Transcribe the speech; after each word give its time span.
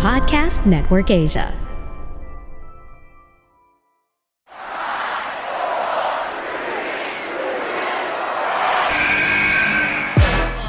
Podcast 0.00 0.64
Network 0.64 1.10
Asia. 1.10 1.52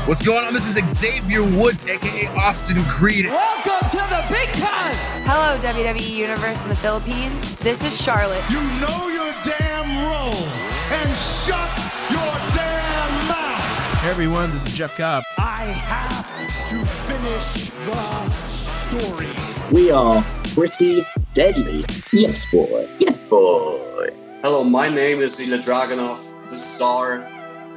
What's 0.06 0.22
going 0.22 0.46
on? 0.46 0.54
This 0.54 0.68
is 0.68 0.76
Xavier 0.94 1.44
Woods, 1.44 1.82
aka 1.86 2.28
Austin 2.36 2.84
Creed. 2.84 3.28
Welcome 3.28 3.90
to 3.92 3.98
the 4.00 4.26
big 4.30 4.50
time. 4.50 4.96
Hello, 5.24 5.58
WWE 5.60 6.14
Universe 6.14 6.62
in 6.64 6.68
the 6.68 6.76
Philippines. 6.76 7.56
This 7.56 7.86
is 7.86 7.96
Charlotte. 7.96 8.44
You 8.50 8.60
know 8.82 9.08
your 9.08 9.32
damn 9.46 9.88
role 10.12 10.44
and 10.92 11.10
shut 11.16 11.72
your 12.12 12.34
damn 12.52 13.28
mouth. 13.30 14.02
Hey 14.02 14.10
everyone, 14.10 14.52
this 14.52 14.66
is 14.66 14.76
Jeff 14.76 14.98
Cobb. 14.98 15.24
I 15.38 15.68
have 15.68 16.68
to 16.68 16.86
finish 16.86 17.70
the 17.86 18.61
story. 19.00 19.28
We 19.72 19.92
are 19.92 20.24
pretty 20.54 21.06
deadly. 21.34 21.86
Yes, 22.12 22.46
boy. 22.52 22.88
Yes, 23.00 23.24
boy. 23.24 24.10
Hello, 24.44 24.64
my 24.64 24.90
name 24.90 25.22
is 25.22 25.40
Ilya 25.40 25.60
Dragunov, 25.60 26.20
the 26.50 26.58
star. 26.58 27.20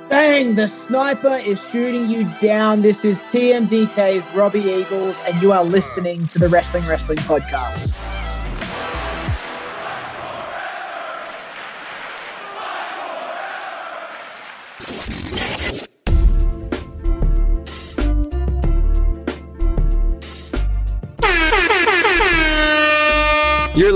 Bang! 0.08 0.54
The 0.54 0.68
sniper 0.68 1.36
is 1.36 1.62
shooting 1.70 2.10
you 2.10 2.30
down. 2.40 2.82
This 2.82 3.04
is 3.04 3.20
TMDK's 3.32 4.26
Robbie 4.34 4.60
Eagles, 4.60 5.18
and 5.26 5.40
you 5.40 5.52
are 5.52 5.64
listening 5.64 6.26
to 6.26 6.38
the 6.38 6.48
Wrestling 6.48 6.86
Wrestling 6.86 7.18
Podcast. 7.18 7.90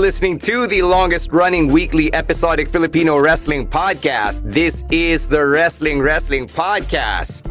Listening 0.09 0.39
to 0.39 0.65
the 0.65 0.81
longest 0.81 1.31
running 1.31 1.71
weekly 1.71 2.11
episodic 2.15 2.67
Filipino 2.67 3.19
wrestling 3.19 3.67
podcast. 3.67 4.41
This 4.43 4.83
is 4.89 5.27
the 5.27 5.45
Wrestling 5.45 6.01
Wrestling 6.01 6.47
Podcast. 6.47 7.45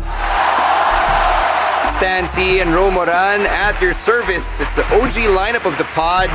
Stan 1.95 2.27
Sy 2.27 2.59
and 2.59 2.71
Romoran 2.71 3.47
at 3.47 3.81
your 3.81 3.95
service. 3.95 4.61
It's 4.61 4.75
the 4.75 4.83
OG 4.97 5.39
lineup 5.39 5.67
of 5.67 5.79
the 5.79 5.85
pod 5.95 6.29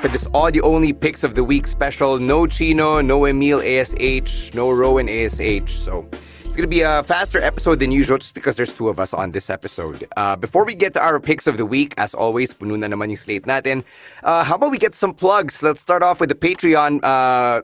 for 0.00 0.08
this 0.08 0.26
audio 0.32 0.64
only 0.64 0.94
picks 0.94 1.22
of 1.22 1.34
the 1.34 1.44
week 1.44 1.66
special. 1.66 2.18
No 2.18 2.46
Chino, 2.46 3.02
no 3.02 3.26
Emil 3.26 3.60
ASH, 3.60 4.54
no 4.54 4.70
Rowan 4.70 5.06
ASH. 5.06 5.70
So 5.70 6.08
it's 6.56 6.62
going 6.62 6.70
to 6.70 6.74
be 6.74 6.80
a 6.80 7.02
faster 7.02 7.38
episode 7.38 7.80
than 7.80 7.92
usual 7.92 8.16
just 8.16 8.32
because 8.32 8.56
there's 8.56 8.72
two 8.72 8.88
of 8.88 8.98
us 8.98 9.12
on 9.12 9.30
this 9.30 9.50
episode. 9.50 10.08
Uh, 10.16 10.34
before 10.36 10.64
we 10.64 10.74
get 10.74 10.94
to 10.94 11.00
our 11.04 11.20
picks 11.20 11.46
of 11.46 11.58
the 11.58 11.66
week, 11.66 11.92
as 11.98 12.14
always, 12.14 12.54
puno 12.54 12.78
na 12.78 12.86
naman 12.88 13.12
yung 13.12 13.20
slate 13.20 13.44
natin. 13.44 13.84
Uh, 14.24 14.42
how 14.42 14.54
about 14.54 14.70
we 14.70 14.78
get 14.78 14.94
some 14.94 15.12
plugs? 15.12 15.62
Let's 15.62 15.82
start 15.82 16.02
off 16.02 16.18
with 16.18 16.30
the 16.30 16.34
Patreon 16.34 17.04
uh, 17.04 17.60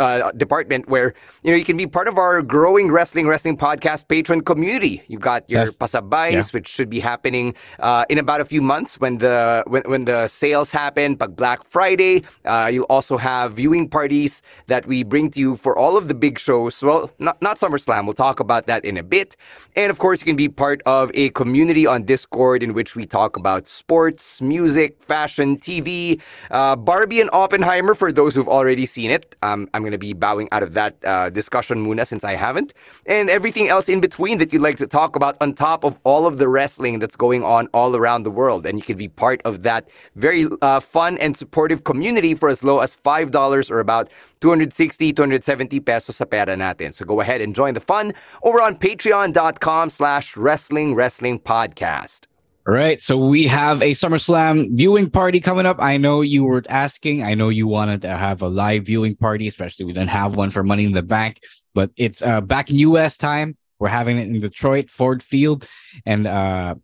uh, 0.00 0.30
department 0.32 0.88
where 0.88 1.14
you 1.42 1.50
know 1.50 1.56
you 1.56 1.64
can 1.64 1.76
be 1.76 1.86
part 1.86 2.08
of 2.08 2.18
our 2.18 2.42
growing 2.42 2.90
wrestling 2.90 3.26
wrestling 3.26 3.56
podcast 3.56 4.08
patron 4.08 4.40
community. 4.40 5.02
You've 5.08 5.20
got 5.20 5.48
your 5.48 5.60
Yes. 5.64 5.76
pasabays, 5.76 6.32
Yeah. 6.32 6.42
which 6.52 6.68
should 6.68 6.90
be 6.90 7.00
happening 7.00 7.54
uh, 7.80 8.04
in 8.08 8.18
about 8.18 8.40
a 8.40 8.44
few 8.44 8.62
months 8.62 8.98
when 9.00 9.18
the 9.18 9.62
when, 9.66 9.82
when 9.86 10.04
the 10.04 10.28
sales 10.28 10.70
happen. 10.72 11.14
But 11.16 11.36
Black 11.36 11.64
Friday, 11.64 12.22
uh, 12.44 12.70
you'll 12.72 12.90
also 12.90 13.16
have 13.16 13.54
viewing 13.54 13.88
parties 13.88 14.42
that 14.66 14.86
we 14.86 15.02
bring 15.02 15.30
to 15.32 15.40
you 15.40 15.56
for 15.56 15.76
all 15.78 15.96
of 15.96 16.08
the 16.08 16.14
big 16.14 16.38
shows. 16.38 16.82
Well, 16.82 17.10
not 17.18 17.40
not 17.42 17.58
SummerSlam. 17.58 18.04
We'll 18.04 18.14
talk 18.14 18.40
about 18.40 18.66
that 18.66 18.84
in 18.84 18.96
a 18.96 19.02
bit. 19.02 19.36
And 19.76 19.90
of 19.90 19.98
course, 19.98 20.20
you 20.20 20.26
can 20.26 20.36
be 20.36 20.48
part 20.48 20.82
of 20.86 21.10
a 21.14 21.30
community 21.30 21.86
on 21.86 22.04
Discord 22.04 22.62
in 22.62 22.72
which 22.74 22.96
we 22.96 23.06
talk 23.06 23.36
about 23.36 23.68
sports, 23.68 24.40
music, 24.40 25.00
fashion, 25.02 25.56
TV, 25.58 26.20
uh, 26.50 26.76
Barbie 26.76 27.20
and 27.20 27.30
Oppenheimer 27.32 27.94
for 27.94 28.12
those 28.12 28.34
who've 28.34 28.48
already 28.48 28.86
seen 28.86 29.10
it. 29.10 29.34
Um, 29.42 29.63
I'm 29.72 29.82
going 29.82 29.92
to 29.92 29.98
be 29.98 30.12
bowing 30.12 30.48
out 30.52 30.62
of 30.62 30.74
that 30.74 30.96
uh, 31.04 31.30
discussion 31.30 31.84
muna 31.84 32.06
since 32.06 32.24
I 32.24 32.34
haven't. 32.34 32.74
And 33.06 33.30
everything 33.30 33.68
else 33.68 33.88
in 33.88 34.00
between 34.00 34.38
that 34.38 34.52
you'd 34.52 34.62
like 34.62 34.76
to 34.78 34.86
talk 34.86 35.16
about 35.16 35.36
on 35.40 35.54
top 35.54 35.84
of 35.84 36.00
all 36.04 36.26
of 36.26 36.38
the 36.38 36.48
wrestling 36.48 36.98
that's 36.98 37.16
going 37.16 37.42
on 37.42 37.68
all 37.72 37.96
around 37.96 38.24
the 38.24 38.30
world. 38.30 38.66
And 38.66 38.78
you 38.78 38.84
can 38.84 38.96
be 38.96 39.08
part 39.08 39.40
of 39.44 39.62
that 39.62 39.88
very 40.16 40.46
uh, 40.62 40.80
fun 40.80 41.18
and 41.18 41.36
supportive 41.36 41.84
community 41.84 42.34
for 42.34 42.48
as 42.48 42.62
low 42.62 42.80
as 42.80 42.96
$5 42.96 43.70
or 43.70 43.80
about 43.80 44.10
260, 44.40 45.12
270 45.12 45.80
pesos 45.80 46.16
sa 46.16 46.24
pera 46.24 46.56
natin. 46.56 46.92
So 46.92 47.04
go 47.04 47.20
ahead 47.20 47.40
and 47.40 47.54
join 47.54 47.74
the 47.74 47.80
fun 47.80 48.12
over 48.42 48.60
on 48.60 48.76
patreon.com 48.76 49.90
slash 49.90 50.36
wrestling 50.36 50.94
wrestling 50.94 51.38
podcast. 51.38 52.26
Right, 52.66 52.98
so 52.98 53.18
we 53.18 53.46
have 53.46 53.82
a 53.82 53.90
SummerSlam 53.90 54.70
viewing 54.70 55.10
party 55.10 55.38
coming 55.38 55.66
up. 55.66 55.76
I 55.80 55.98
know 55.98 56.22
you 56.22 56.44
were 56.44 56.62
asking. 56.70 57.22
I 57.22 57.34
know 57.34 57.50
you 57.50 57.66
wanted 57.66 58.00
to 58.02 58.16
have 58.16 58.40
a 58.40 58.48
live 58.48 58.86
viewing 58.86 59.16
party, 59.16 59.46
especially 59.46 59.84
we 59.84 59.92
didn't 59.92 60.08
have 60.08 60.36
one 60.36 60.48
for 60.48 60.62
Money 60.62 60.84
in 60.84 60.92
the 60.92 61.02
Bank, 61.02 61.40
but 61.74 61.90
it's 61.98 62.22
uh, 62.22 62.40
back 62.40 62.70
in 62.70 62.78
U.S. 62.78 63.18
time. 63.18 63.58
We're 63.78 63.88
having 63.88 64.16
it 64.16 64.28
in 64.28 64.40
Detroit, 64.40 64.90
Ford 64.90 65.22
Field, 65.22 65.68
and 66.06 66.26
uh, 66.26 66.76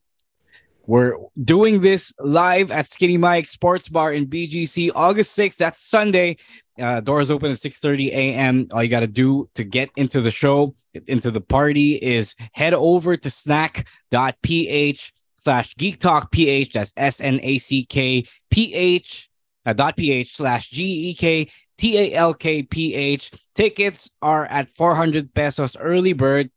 we're 0.86 1.14
doing 1.42 1.80
this 1.80 2.12
live 2.18 2.70
at 2.70 2.90
Skinny 2.90 3.16
Mike 3.16 3.46
Sports 3.46 3.88
Bar 3.88 4.12
in 4.12 4.26
BGC, 4.26 4.90
August 4.94 5.34
6th. 5.38 5.56
That's 5.56 5.82
Sunday. 5.82 6.36
Uh, 6.78 7.00
doors 7.00 7.30
open 7.30 7.50
at 7.50 7.56
6:30 7.56 8.08
a.m. 8.08 8.68
All 8.74 8.82
you 8.82 8.90
got 8.90 9.00
to 9.00 9.06
do 9.06 9.48
to 9.54 9.64
get 9.64 9.88
into 9.96 10.20
the 10.20 10.30
show, 10.30 10.74
into 11.06 11.30
the 11.30 11.40
party, 11.40 11.94
is 11.94 12.36
head 12.52 12.74
over 12.74 13.16
to 13.16 13.30
snack.ph 13.30 15.12
slash 15.40 15.74
geek 15.76 15.98
talk 16.00 16.30
ph. 16.30 16.72
That's 16.72 16.92
S 16.96 17.20
N 17.20 17.40
A 17.42 17.58
C 17.58 17.84
K 17.84 18.26
P 18.50 18.74
H 18.74 19.30
uh, 19.66 19.72
dot 19.72 19.96
ph 19.96 20.36
slash 20.36 20.70
G 20.70 21.10
E 21.10 21.14
K 21.14 21.48
T 21.78 21.98
A 21.98 22.14
L 22.14 22.34
K 22.34 22.62
P 22.62 22.94
H. 22.94 23.32
Tickets 23.54 24.10
are 24.22 24.46
at 24.46 24.70
400 24.70 25.32
pesos 25.34 25.76
early 25.76 26.12
bird. 26.12 26.50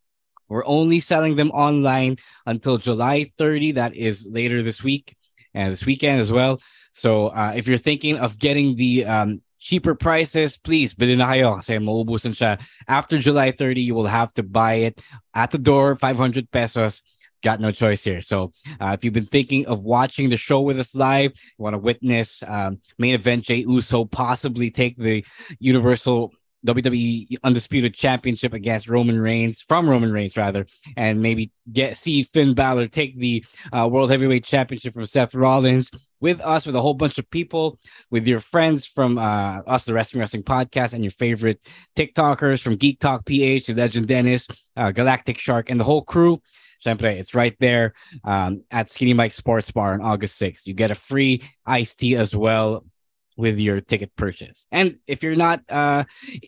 We're 0.49 0.65
only 0.65 0.99
selling 0.99 1.35
them 1.35 1.49
online 1.51 2.17
until 2.45 2.77
July 2.77 3.31
30. 3.37 3.73
That 3.73 3.95
is 3.95 4.27
later 4.29 4.61
this 4.61 4.83
week 4.83 5.15
and 5.53 5.71
this 5.71 5.85
weekend 5.85 6.19
as 6.19 6.31
well. 6.31 6.59
So 6.93 7.27
uh, 7.27 7.53
if 7.55 7.67
you're 7.67 7.77
thinking 7.77 8.19
of 8.19 8.37
getting 8.37 8.75
the 8.75 9.05
um, 9.05 9.41
cheaper 9.59 9.95
prices, 9.95 10.57
please 10.57 10.93
bili 10.93 11.17
na 11.17 11.31
kayo 11.31 11.55
kasi. 11.57 12.59
After 12.87 13.17
July 13.17 13.51
30, 13.51 13.81
you 13.81 13.95
will 13.95 14.07
have 14.07 14.33
to 14.33 14.43
buy 14.43 14.91
it 14.91 15.03
at 15.33 15.51
the 15.51 15.57
door, 15.57 15.95
500 15.95 16.51
pesos. 16.51 17.01
Got 17.43 17.59
no 17.59 17.71
choice 17.71 18.03
here. 18.03 18.21
So 18.21 18.53
uh, 18.79 18.95
if 18.97 19.03
you've 19.03 19.13
been 19.13 19.25
thinking 19.25 19.65
of 19.67 19.81
watching 19.81 20.29
the 20.29 20.37
show 20.37 20.61
with 20.61 20.79
us 20.79 20.95
live, 20.95 21.33
you 21.35 21.63
want 21.63 21.73
to 21.73 21.77
witness 21.79 22.41
um, 22.47 22.79
main 22.97 23.13
event 23.13 23.43
Jey 23.43 23.65
Uso 23.67 24.05
possibly 24.05 24.71
take 24.71 24.97
the 24.97 25.25
Universal 25.59 26.33
WWE 26.65 27.37
Undisputed 27.43 27.93
Championship 27.93 28.53
against 28.53 28.87
Roman 28.87 29.19
Reigns 29.19 29.61
from 29.61 29.89
Roman 29.89 30.11
Reigns 30.11 30.37
rather, 30.37 30.65
and 30.95 31.21
maybe 31.21 31.51
get 31.71 31.97
see 31.97 32.23
Finn 32.23 32.53
Balor 32.53 32.87
take 32.87 33.19
the 33.19 33.45
uh, 33.71 33.87
World 33.91 34.09
Heavyweight 34.09 34.45
Championship 34.45 34.93
from 34.93 35.05
Seth 35.05 35.35
Rollins 35.35 35.91
with 36.21 36.39
us, 36.39 36.65
with 36.65 36.75
a 36.75 36.81
whole 36.81 36.93
bunch 36.93 37.17
of 37.17 37.29
people, 37.29 37.79
with 38.09 38.25
your 38.25 38.39
friends 38.39 38.85
from 38.85 39.17
uh, 39.17 39.61
us, 39.67 39.85
the 39.85 39.93
Wrestling 39.93 40.21
Wrestling 40.21 40.43
Podcast, 40.43 40.93
and 40.93 41.03
your 41.03 41.11
favorite 41.11 41.59
TikTokers 41.97 42.61
from 42.61 42.77
Geek 42.77 42.99
Talk 42.99 43.25
PH 43.25 43.65
to 43.65 43.75
Legend 43.75 44.07
Dennis, 44.07 44.47
uh, 44.77 44.91
Galactic 44.91 45.37
Shark, 45.37 45.69
and 45.69 45.79
the 45.79 45.83
whole 45.83 46.03
crew. 46.03 46.41
It's 46.85 47.35
right 47.35 47.55
there 47.59 47.93
um, 48.23 48.63
at 48.71 48.91
Skinny 48.91 49.13
Mike 49.13 49.31
Sports 49.31 49.71
Bar 49.71 49.93
on 49.93 50.01
August 50.01 50.39
6th. 50.41 50.67
You 50.67 50.73
get 50.73 50.91
a 50.91 50.95
free 50.95 51.43
iced 51.65 51.99
tea 51.99 52.15
as 52.15 52.35
well 52.35 52.83
with 53.35 53.59
your 53.59 53.81
ticket 53.81 54.15
purchase. 54.15 54.65
And 54.71 54.99
if 55.07 55.23
you're 55.23 55.35
not 55.35 55.61
uh, 55.69 56.03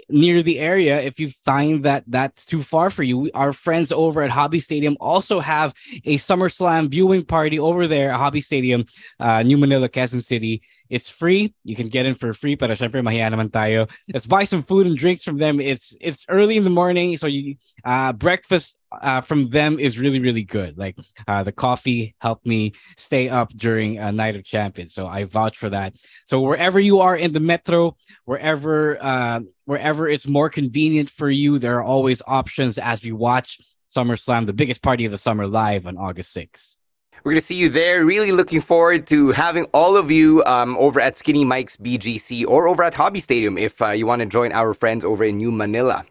near 0.09 0.43
the 0.43 0.59
area, 0.59 1.01
if 1.01 1.19
you 1.19 1.29
find 1.43 1.83
that 1.85 2.03
that's 2.07 2.45
too 2.45 2.61
far 2.61 2.89
for 2.89 3.03
you, 3.03 3.31
our 3.33 3.53
friends 3.53 3.91
over 3.91 4.21
at 4.21 4.31
Hobby 4.31 4.59
Stadium 4.59 4.97
also 4.99 5.39
have 5.39 5.73
a 6.03 6.17
SummerSlam 6.17 6.89
viewing 6.89 7.23
party 7.23 7.59
over 7.59 7.87
there 7.87 8.11
at 8.11 8.17
Hobby 8.17 8.41
Stadium, 8.41 8.85
uh, 9.19 9.43
New 9.43 9.57
Manila, 9.57 9.89
Quezon 9.89 10.23
City. 10.23 10.61
It's 10.89 11.09
free. 11.09 11.53
You 11.63 11.75
can 11.75 11.89
get 11.89 12.05
in 12.05 12.15
for 12.15 12.33
free. 12.33 12.55
Para 12.55 12.75
syempre, 12.75 13.01
mahiya 13.01 13.31
naman 13.31 13.49
tayo. 13.49 13.89
Let's 14.13 14.25
buy 14.25 14.43
some 14.43 14.61
food 14.61 14.85
and 14.85 14.97
drinks 14.97 15.23
from 15.23 15.37
them. 15.37 15.59
It's 15.59 15.95
it's 15.99 16.25
early 16.29 16.57
in 16.57 16.63
the 16.63 16.69
morning, 16.69 17.17
so 17.17 17.27
you 17.27 17.55
uh, 17.83 18.13
breakfast 18.13 18.77
uh, 18.91 19.21
from 19.21 19.49
them 19.49 19.79
is 19.79 19.97
really 19.97 20.19
really 20.19 20.43
good. 20.43 20.77
Like 20.77 20.97
uh, 21.27 21.43
the 21.43 21.51
coffee 21.51 22.15
helped 22.19 22.45
me 22.45 22.73
stay 22.97 23.29
up 23.29 23.51
during 23.53 23.97
a 23.97 24.11
night 24.11 24.35
of 24.35 24.43
champions, 24.43 24.93
so 24.93 25.07
I 25.07 25.25
vouch 25.25 25.57
for 25.57 25.69
that. 25.69 25.95
So 26.25 26.41
wherever 26.41 26.79
you 26.79 26.99
are 27.01 27.15
in 27.15 27.33
the 27.33 27.39
metro, 27.39 27.97
wherever 28.25 28.97
uh, 29.01 29.41
wherever 29.65 30.07
it's 30.07 30.27
more 30.27 30.49
convenient 30.49 31.09
for 31.09 31.29
you, 31.29 31.57
there 31.59 31.77
are 31.77 31.83
always 31.83 32.21
options 32.27 32.77
as 32.77 33.03
we 33.03 33.11
watch 33.11 33.59
SummerSlam, 33.89 34.45
the 34.45 34.53
biggest 34.53 34.81
party 34.81 35.05
of 35.05 35.11
the 35.11 35.17
summer, 35.17 35.47
live 35.47 35.87
on 35.87 35.97
August 35.97 36.35
6th. 36.35 36.75
We're 37.25 37.31
going 37.31 37.41
to 37.41 37.47
see 37.47 37.55
you 37.55 37.69
there. 37.69 38.05
Really 38.05 38.31
looking 38.31 38.61
forward 38.61 39.07
to 39.07 39.31
having 39.31 39.65
all 39.73 39.97
of 39.97 40.11
you 40.11 40.43
um, 40.45 40.77
over 40.77 40.99
at 40.99 41.17
Skinny 41.17 41.43
Mike's 41.43 41.75
BGC 41.75 42.45
or 42.45 42.67
over 42.67 42.83
at 42.83 42.93
Hobby 42.93 43.19
Stadium 43.19 43.57
if 43.57 43.81
uh, 43.81 43.89
you 43.89 44.05
want 44.05 44.19
to 44.19 44.27
join 44.27 44.51
our 44.51 44.75
friends 44.75 45.03
over 45.03 45.23
in 45.23 45.37
New 45.37 45.51
Manila. 45.51 46.05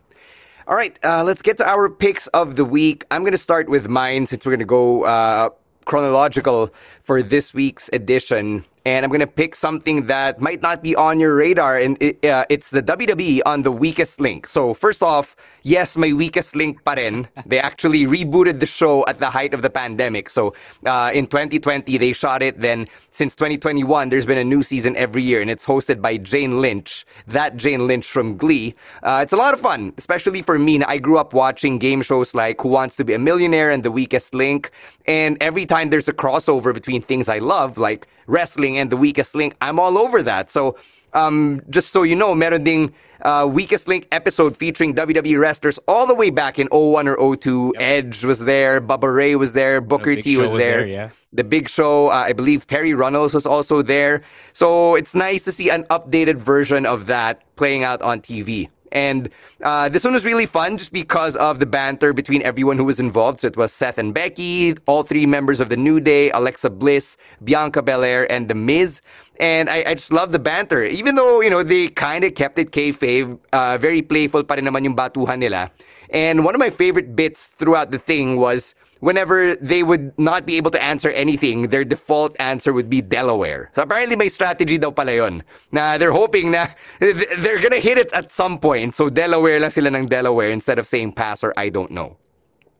All 0.66 0.74
right, 0.74 0.98
uh, 1.04 1.22
let's 1.22 1.40
get 1.40 1.56
to 1.58 1.70
our 1.70 1.88
picks 1.88 2.26
of 2.28 2.56
the 2.56 2.64
week. 2.64 3.04
I'm 3.12 3.22
going 3.22 3.30
to 3.30 3.38
start 3.38 3.68
with 3.68 3.88
mine 3.88 4.26
since 4.26 4.44
we're 4.44 4.50
going 4.50 4.58
to 4.58 4.64
go 4.64 5.04
uh, 5.04 5.50
chronological 5.84 6.74
for 7.04 7.22
this 7.22 7.54
week's 7.54 7.88
edition 7.92 8.64
and 8.84 9.04
I'm 9.04 9.10
gonna 9.10 9.26
pick 9.26 9.54
something 9.54 10.06
that 10.06 10.40
might 10.40 10.60
not 10.60 10.82
be 10.82 10.94
on 10.94 11.18
your 11.18 11.34
radar, 11.34 11.78
and 11.78 11.96
it, 12.02 12.24
uh, 12.24 12.44
it's 12.50 12.70
the 12.70 12.82
WWE 12.82 13.40
on 13.46 13.62
the 13.62 13.72
weakest 13.72 14.20
link. 14.20 14.46
So 14.46 14.74
first 14.74 15.02
off, 15.02 15.36
yes, 15.62 15.96
my 15.96 16.12
weakest 16.12 16.54
link 16.54 16.84
pa 16.84 16.92
rin. 16.92 17.28
They 17.46 17.58
actually 17.58 18.04
rebooted 18.04 18.60
the 18.60 18.66
show 18.66 19.04
at 19.06 19.20
the 19.20 19.30
height 19.30 19.54
of 19.54 19.62
the 19.62 19.70
pandemic. 19.70 20.28
So 20.28 20.54
uh, 20.86 21.10
in 21.14 21.26
2020 21.26 21.96
they 21.98 22.12
shot 22.12 22.42
it. 22.42 22.60
Then 22.60 22.88
since 23.10 23.34
2021, 23.36 24.08
there's 24.08 24.26
been 24.26 24.38
a 24.38 24.44
new 24.44 24.62
season 24.62 24.96
every 24.96 25.22
year, 25.22 25.40
and 25.40 25.50
it's 25.50 25.64
hosted 25.64 26.02
by 26.02 26.16
Jane 26.18 26.60
Lynch. 26.60 27.06
That 27.26 27.56
Jane 27.56 27.86
Lynch 27.86 28.06
from 28.06 28.36
Glee. 28.36 28.74
Uh, 29.02 29.20
it's 29.22 29.32
a 29.32 29.36
lot 29.36 29.54
of 29.54 29.60
fun, 29.60 29.92
especially 29.96 30.42
for 30.42 30.58
me. 30.58 30.82
I 30.82 30.98
grew 30.98 31.18
up 31.18 31.32
watching 31.32 31.78
game 31.78 32.02
shows 32.02 32.34
like 32.34 32.60
Who 32.60 32.68
Wants 32.68 32.96
to 32.96 33.04
Be 33.04 33.14
a 33.14 33.18
Millionaire 33.18 33.70
and 33.70 33.82
The 33.82 33.92
Weakest 33.92 34.34
Link, 34.34 34.70
and 35.06 35.36
every 35.40 35.64
time 35.64 35.90
there's 35.90 36.08
a 36.08 36.12
crossover 36.12 36.74
between 36.74 37.00
things 37.00 37.28
I 37.28 37.38
love, 37.38 37.78
like 37.78 38.08
wrestling 38.26 38.73
and 38.78 38.90
the 38.90 38.96
weakest 38.96 39.34
link, 39.34 39.54
I'm 39.60 39.78
all 39.78 39.98
over 39.98 40.22
that. 40.22 40.50
So 40.50 40.76
um, 41.14 41.62
just 41.70 41.92
so 41.92 42.02
you 42.02 42.16
know, 42.16 42.34
meron 42.34 42.64
ding 42.64 42.94
uh, 43.22 43.48
weakest 43.50 43.88
link 43.88 44.06
episode 44.12 44.56
featuring 44.56 44.94
WWE 44.94 45.38
wrestlers 45.38 45.78
all 45.88 46.06
the 46.06 46.14
way 46.14 46.30
back 46.30 46.58
in 46.58 46.68
01 46.70 47.08
or 47.08 47.36
02. 47.36 47.72
Yep. 47.74 47.82
Edge 47.82 48.24
was 48.24 48.40
there, 48.40 48.80
Bubba 48.80 49.14
Ray 49.14 49.34
was 49.36 49.52
there, 49.54 49.80
Booker 49.80 50.20
T 50.20 50.36
was, 50.36 50.52
was 50.52 50.60
there. 50.60 50.78
there. 50.78 50.86
yeah. 50.86 51.10
The 51.32 51.44
Big 51.44 51.68
Show, 51.68 52.08
uh, 52.08 52.14
I 52.14 52.32
believe 52.32 52.66
Terri 52.66 52.96
Runnels 52.96 53.32
was 53.32 53.46
also 53.46 53.82
there. 53.82 54.22
So 54.52 54.94
it's 54.94 55.14
nice 55.14 55.44
to 55.44 55.52
see 55.52 55.70
an 55.70 55.84
updated 55.84 56.36
version 56.36 56.84
of 56.84 57.06
that 57.06 57.42
playing 57.56 57.82
out 57.82 58.02
on 58.02 58.20
TV. 58.20 58.68
And 58.94 59.28
uh, 59.62 59.88
this 59.88 60.04
one 60.04 60.14
was 60.14 60.24
really 60.24 60.46
fun 60.46 60.78
just 60.78 60.92
because 60.92 61.34
of 61.36 61.58
the 61.58 61.66
banter 61.66 62.12
between 62.12 62.42
everyone 62.42 62.78
who 62.78 62.84
was 62.84 63.00
involved. 63.00 63.40
So 63.40 63.48
it 63.48 63.56
was 63.56 63.72
Seth 63.72 63.98
and 63.98 64.14
Becky, 64.14 64.74
all 64.86 65.02
three 65.02 65.26
members 65.26 65.60
of 65.60 65.68
the 65.68 65.76
New 65.76 65.98
Day, 65.98 66.30
Alexa 66.30 66.70
Bliss, 66.70 67.16
Bianca 67.42 67.82
Belair, 67.82 68.30
and 68.30 68.48
The 68.48 68.54
Miz. 68.54 69.02
And 69.40 69.68
I, 69.68 69.82
I 69.88 69.94
just 69.94 70.12
love 70.12 70.30
the 70.30 70.38
banter. 70.38 70.84
Even 70.84 71.16
though, 71.16 71.40
you 71.40 71.50
know, 71.50 71.64
they 71.64 71.88
kind 71.88 72.22
of 72.22 72.36
kept 72.36 72.56
it 72.58 72.70
kayfabe, 72.70 73.36
uh, 73.52 73.76
very 73.78 74.00
playful 74.00 74.44
pa 74.44 74.54
rin 74.54 74.64
naman 74.64 74.84
yung 74.84 74.94
batuhan 74.94 75.40
nila. 75.42 75.72
And 76.10 76.44
one 76.44 76.54
of 76.54 76.60
my 76.60 76.70
favorite 76.70 77.16
bits 77.16 77.48
throughout 77.48 77.90
the 77.90 77.98
thing 77.98 78.36
was 78.36 78.76
whenever 79.04 79.54
they 79.56 79.82
would 79.82 80.16
not 80.18 80.46
be 80.46 80.56
able 80.56 80.70
to 80.72 80.82
answer 80.82 81.10
anything, 81.10 81.68
their 81.68 81.84
default 81.84 82.34
answer 82.40 82.72
would 82.72 82.88
be 82.88 83.02
Delaware. 83.04 83.70
So 83.76 83.82
apparently 83.82 84.16
my 84.16 84.28
strategy 84.28 84.78
daw 84.78 84.90
pala 84.90 85.12
yun. 85.12 85.44
Na 85.72 85.98
they're 85.98 86.16
hoping 86.16 86.56
na 86.56 86.72
they're 86.98 87.60
gonna 87.60 87.84
hit 87.84 88.00
it 88.00 88.10
at 88.16 88.32
some 88.32 88.56
point. 88.56 88.94
So 88.96 89.12
Delaware 89.12 89.60
lang 89.60 89.68
sila 89.68 89.92
ng 89.92 90.08
Delaware 90.08 90.50
instead 90.50 90.80
of 90.80 90.88
saying 90.88 91.12
pass 91.12 91.44
or 91.44 91.52
I 91.60 91.68
don't 91.68 91.92
know. 91.92 92.16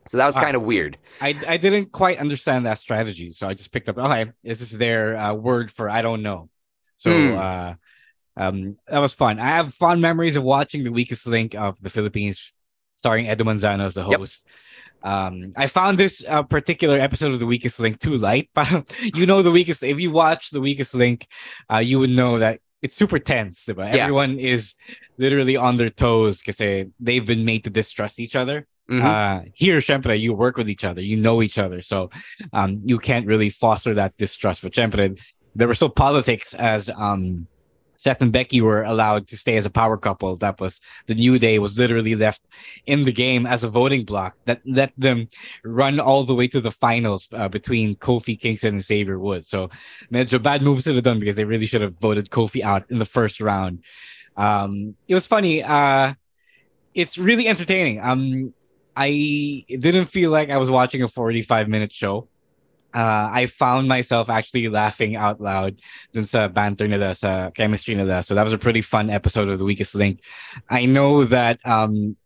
So 0.08 0.16
that 0.16 0.24
was 0.24 0.36
kind 0.36 0.56
of 0.56 0.62
weird. 0.64 0.96
I, 1.20 1.36
I 1.48 1.56
didn't 1.56 1.92
quite 1.92 2.18
understand 2.18 2.66
that 2.66 2.76
strategy. 2.76 3.32
So 3.32 3.48
I 3.48 3.54
just 3.54 3.72
picked 3.72 3.88
up, 3.88 3.96
okay, 3.96 4.32
this 4.42 4.60
is 4.60 4.76
their 4.76 5.16
uh, 5.16 5.32
word 5.32 5.70
for 5.70 5.88
I 5.88 6.00
don't 6.00 6.22
know. 6.22 6.48
So 6.94 7.10
mm. 7.10 7.36
uh, 7.36 7.74
um, 8.36 8.76
that 8.88 8.98
was 8.98 9.12
fun. 9.12 9.40
I 9.40 9.60
have 9.60 9.72
fond 9.72 10.00
memories 10.00 10.36
of 10.36 10.44
watching 10.44 10.84
The 10.84 10.92
Weakest 10.92 11.26
Link 11.26 11.54
of 11.54 11.80
the 11.80 11.88
Philippines, 11.88 12.52
starring 12.96 13.26
Edu 13.26 13.48
Manzano 13.48 13.84
as 13.84 13.94
the 13.94 14.04
host. 14.04 14.44
Yep. 14.44 14.52
Um, 15.04 15.52
I 15.56 15.66
found 15.66 15.98
this 15.98 16.24
uh, 16.26 16.42
particular 16.42 16.98
episode 16.98 17.32
of 17.32 17.38
The 17.38 17.46
Weakest 17.46 17.78
Link 17.78 18.00
too 18.00 18.16
light. 18.16 18.48
you 19.14 19.26
know, 19.26 19.42
The 19.42 19.50
Weakest, 19.50 19.84
if 19.84 20.00
you 20.00 20.10
watch 20.10 20.50
The 20.50 20.62
Weakest 20.62 20.94
Link, 20.94 21.26
uh, 21.70 21.78
you 21.78 21.98
would 22.00 22.10
know 22.10 22.38
that 22.38 22.60
it's 22.82 22.94
super 22.94 23.18
tense. 23.18 23.66
Diba? 23.66 23.94
Yeah. 23.94 24.02
Everyone 24.02 24.38
is 24.38 24.74
literally 25.18 25.56
on 25.56 25.76
their 25.76 25.90
toes 25.90 26.38
because 26.38 26.56
they've 26.98 27.26
been 27.26 27.44
made 27.44 27.64
to 27.64 27.70
distrust 27.70 28.18
each 28.18 28.34
other. 28.34 28.66
Mm-hmm. 28.90 29.06
Uh, 29.06 29.40
here, 29.54 29.78
syempre, 29.78 30.18
you 30.18 30.34
work 30.34 30.56
with 30.56 30.68
each 30.68 30.84
other, 30.84 31.00
you 31.00 31.16
know 31.16 31.42
each 31.42 31.58
other. 31.58 31.80
So 31.80 32.10
um, 32.52 32.80
you 32.84 32.98
can't 32.98 33.26
really 33.26 33.50
foster 33.50 33.94
that 33.94 34.16
distrust. 34.16 34.62
But 34.62 34.72
syempre, 34.72 35.18
there 35.54 35.68
were 35.68 35.74
still 35.74 35.90
politics 35.90 36.54
as 36.54 36.90
um, 36.90 37.46
Seth 38.04 38.20
and 38.20 38.32
Becky 38.32 38.60
were 38.60 38.82
allowed 38.82 39.26
to 39.28 39.36
stay 39.36 39.56
as 39.56 39.64
a 39.64 39.70
power 39.70 39.96
couple. 39.96 40.36
That 40.36 40.60
was 40.60 40.78
the 41.06 41.14
New 41.14 41.38
Day 41.38 41.58
was 41.58 41.78
literally 41.78 42.14
left 42.14 42.42
in 42.84 43.06
the 43.06 43.12
game 43.12 43.46
as 43.46 43.64
a 43.64 43.68
voting 43.68 44.04
block 44.04 44.36
that 44.44 44.60
let 44.66 44.92
them 44.98 45.30
run 45.64 45.98
all 45.98 46.22
the 46.24 46.34
way 46.34 46.46
to 46.48 46.60
the 46.60 46.70
finals 46.70 47.26
uh, 47.32 47.48
between 47.48 47.96
Kofi 47.96 48.38
Kingston 48.38 48.74
and 48.74 48.82
Xavier 48.82 49.18
Woods. 49.18 49.48
So, 49.48 49.70
medyo 50.12 50.42
bad 50.42 50.60
moves 50.60 50.84
to 50.84 50.92
have 50.92 51.02
done 51.02 51.18
because 51.18 51.36
they 51.36 51.46
really 51.46 51.64
should 51.64 51.80
have 51.80 51.96
voted 51.98 52.28
Kofi 52.28 52.60
out 52.60 52.84
in 52.90 52.98
the 52.98 53.06
first 53.06 53.40
round. 53.40 53.82
Um, 54.36 54.96
it 55.08 55.14
was 55.14 55.26
funny. 55.26 55.62
Uh, 55.62 56.12
it's 56.92 57.16
really 57.16 57.48
entertaining. 57.48 58.00
Um, 58.02 58.52
I 58.94 59.64
didn't 59.66 60.06
feel 60.06 60.30
like 60.30 60.50
I 60.50 60.58
was 60.58 60.68
watching 60.68 61.02
a 61.02 61.08
45 61.08 61.68
minute 61.68 61.90
show 61.90 62.28
uh, 62.94 63.28
I 63.32 63.46
found 63.46 63.88
myself 63.88 64.30
actually 64.30 64.68
laughing 64.68 65.16
out 65.16 65.40
loud 65.40 65.82
dun 66.14 66.24
sa 66.24 66.48
banter 66.48 66.86
nila, 66.86 67.14
sa 67.14 67.50
chemistry 67.50 67.94
nila. 67.94 68.22
So 68.22 68.34
that 68.34 68.44
was 68.44 68.52
a 68.52 68.58
pretty 68.58 68.82
fun 68.82 69.10
episode 69.10 69.48
of 69.48 69.58
The 69.58 69.64
Weakest 69.64 69.94
Link. 69.94 70.20
I 70.70 70.86
know 70.86 71.24
that, 71.24 71.58
um, 71.66 72.16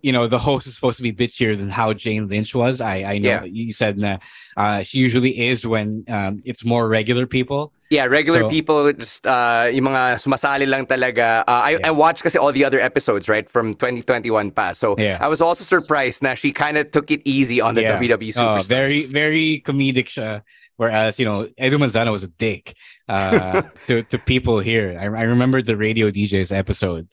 you 0.00 0.12
know, 0.12 0.26
the 0.26 0.38
host 0.38 0.66
is 0.66 0.74
supposed 0.74 0.96
to 0.96 1.02
be 1.02 1.12
bitchier 1.12 1.56
than 1.56 1.68
how 1.68 1.92
Jane 1.92 2.28
Lynch 2.28 2.54
was. 2.54 2.80
I, 2.80 3.02
I 3.02 3.18
know 3.18 3.28
yeah. 3.28 3.44
you 3.44 3.72
said 3.72 3.98
that 4.00 4.22
uh, 4.56 4.82
she 4.82 4.98
usually 4.98 5.46
is 5.46 5.66
when 5.66 6.04
um, 6.08 6.40
it's 6.44 6.64
more 6.64 6.88
regular 6.88 7.26
people. 7.26 7.72
Yeah, 7.90 8.04
regular 8.04 8.40
so, 8.40 8.48
people, 8.48 8.92
just 8.92 9.26
uh, 9.26 9.68
yung 9.72 9.84
mga 9.84 10.22
sumasali 10.22 10.68
lang 10.68 10.86
talaga. 10.86 11.40
Uh, 11.48 11.62
I, 11.64 11.70
yeah. 11.72 11.88
I 11.88 11.90
watched 11.90 12.22
kasi 12.22 12.38
all 12.38 12.52
the 12.52 12.64
other 12.64 12.78
episodes, 12.78 13.28
right, 13.28 13.48
from 13.48 13.74
2021 13.74 14.50
pa. 14.52 14.72
So 14.72 14.94
yeah. 14.98 15.18
I 15.20 15.28
was 15.28 15.40
also 15.40 15.64
surprised 15.64 16.22
na 16.22 16.34
she 16.34 16.52
kind 16.52 16.76
of 16.76 16.90
took 16.90 17.10
it 17.10 17.22
easy 17.24 17.60
on 17.60 17.74
the 17.74 17.82
yeah. 17.82 17.98
WWE 17.98 18.34
superstars. 18.34 18.58
Oh, 18.60 18.62
very, 18.62 19.02
very 19.02 19.62
comedic 19.64 20.06
siya. 20.06 20.42
Whereas, 20.76 21.18
you 21.18 21.24
know, 21.24 21.48
Edu 21.58 21.74
Manzano 21.74 22.12
was 22.12 22.22
a 22.22 22.28
dick 22.28 22.76
uh, 23.08 23.62
to, 23.88 24.02
to 24.04 24.18
people 24.18 24.60
here. 24.60 24.96
I, 24.96 25.04
I 25.06 25.22
remember 25.24 25.60
the 25.60 25.76
Radio 25.76 26.10
DJs 26.10 26.56
episode. 26.56 27.08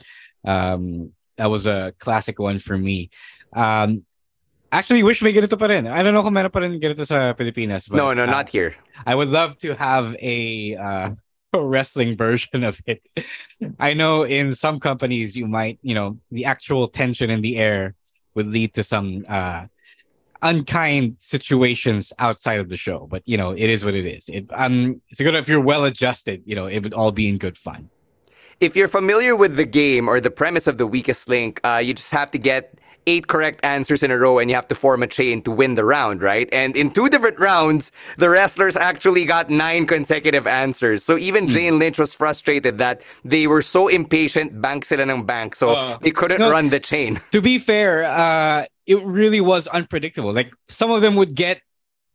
Um, 0.46 1.14
that 1.38 1.48
was 1.48 1.68
a 1.68 1.94
classic 2.00 2.40
one 2.40 2.60
for 2.60 2.78
me. 2.78 3.10
Um, 3.54 4.06
Actually, 4.72 5.04
wish 5.04 5.22
may 5.22 5.32
ganito 5.32 5.58
pa 5.58 5.68
rin. 5.68 5.88
I 5.88 6.04
don't 6.04 6.14
know 6.14 6.22
kung 6.22 6.34
meron 6.34 6.52
pa 6.52 6.60
rin 6.60 6.80
ganito 6.82 7.08
sa 7.08 7.32
Pilipinas. 7.32 7.88
But, 7.88 7.96
no, 7.96 8.12
no, 8.12 8.24
uh, 8.24 8.26
not 8.26 8.50
here. 8.50 8.76
I 9.06 9.16
would 9.16 9.30
love 9.30 9.58
to 9.60 9.76
have 9.76 10.18
a 10.20 10.76
uh, 10.76 11.10
wrestling 11.56 12.18
version 12.18 12.64
of 12.64 12.82
it. 12.86 13.06
I 13.80 13.94
know 13.94 14.24
in 14.24 14.54
some 14.54 14.80
companies 14.80 15.38
you 15.38 15.48
might, 15.48 15.80
you 15.82 15.96
know, 15.96 16.20
the 16.32 16.44
actual 16.44 16.88
tension 16.88 17.30
in 17.30 17.40
the 17.40 17.56
air 17.56 17.96
would 18.34 18.48
lead 18.48 18.74
to 18.74 18.84
some 18.84 19.24
uh, 19.30 19.68
unkind 20.42 21.18
situations 21.20 22.12
outside 22.20 22.60
of 22.60 22.68
the 22.68 22.76
show. 22.76 23.08
But 23.10 23.24
you 23.24 23.38
know, 23.38 23.52
it 23.52 23.70
is 23.70 23.86
what 23.86 23.94
it 23.94 24.06
is. 24.06 24.28
It 24.28 24.46
um, 24.52 25.02
it's 25.10 25.22
good 25.22 25.36
if 25.36 25.48
you're 25.48 25.64
well 25.64 25.86
adjusted. 25.86 26.44
You 26.46 26.56
know, 26.56 26.68
it 26.68 26.84
would 26.84 26.94
all 26.94 27.12
be 27.12 27.30
in 27.30 27.38
good 27.38 27.58
fun. 27.58 27.90
If 28.62 28.76
you're 28.76 28.88
familiar 28.88 29.36
with 29.36 29.58
the 29.58 29.66
game 29.66 30.08
or 30.08 30.22
the 30.22 30.32
premise 30.32 30.66
of 30.68 30.78
the 30.78 30.88
weakest 30.88 31.28
link, 31.28 31.60
uh, 31.64 31.82
you 31.84 31.94
just 31.94 32.12
have 32.12 32.32
to 32.32 32.38
get 32.38 32.80
eight 33.08 33.28
correct 33.28 33.64
answers 33.64 34.02
in 34.02 34.12
a 34.12 34.18
row 34.18 34.40
and 34.40 34.50
you 34.50 34.56
have 34.56 34.68
to 34.68 34.76
form 34.76 35.04
a 35.04 35.08
chain 35.08 35.42
to 35.44 35.52
win 35.52 35.76
the 35.76 35.86
round, 35.86 36.22
right? 36.22 36.50
And 36.52 36.76
in 36.76 36.92
two 36.92 37.08
different 37.10 37.40
rounds, 37.40 37.92
the 38.18 38.30
wrestlers 38.30 38.76
actually 38.76 39.26
got 39.26 39.50
nine 39.50 39.86
consecutive 39.86 40.48
answers. 40.48 41.04
So 41.04 41.18
even 41.18 41.48
mm. 41.48 41.52
Jane 41.52 41.80
Lynch 41.80 42.00
was 42.00 42.14
frustrated 42.14 42.78
that 42.80 43.04
they 43.24 43.48
were 43.48 43.62
so 43.62 43.88
impatient, 43.88 44.60
bank 44.60 44.86
sila 44.86 45.04
ng 45.04 45.26
bank, 45.26 45.56
so 45.56 45.72
uh, 45.72 45.98
they 46.02 46.12
couldn't 46.12 46.40
no, 46.40 46.50
run 46.50 46.70
the 46.70 46.80
chain. 46.80 47.20
To 47.32 47.42
be 47.42 47.60
fair, 47.60 48.06
uh, 48.06 48.66
it 48.88 49.04
really 49.04 49.42
was 49.42 49.68
unpredictable. 49.68 50.34
Like 50.34 50.54
some 50.68 50.92
of 50.92 51.02
them 51.02 51.16
would 51.16 51.36
get 51.36 51.62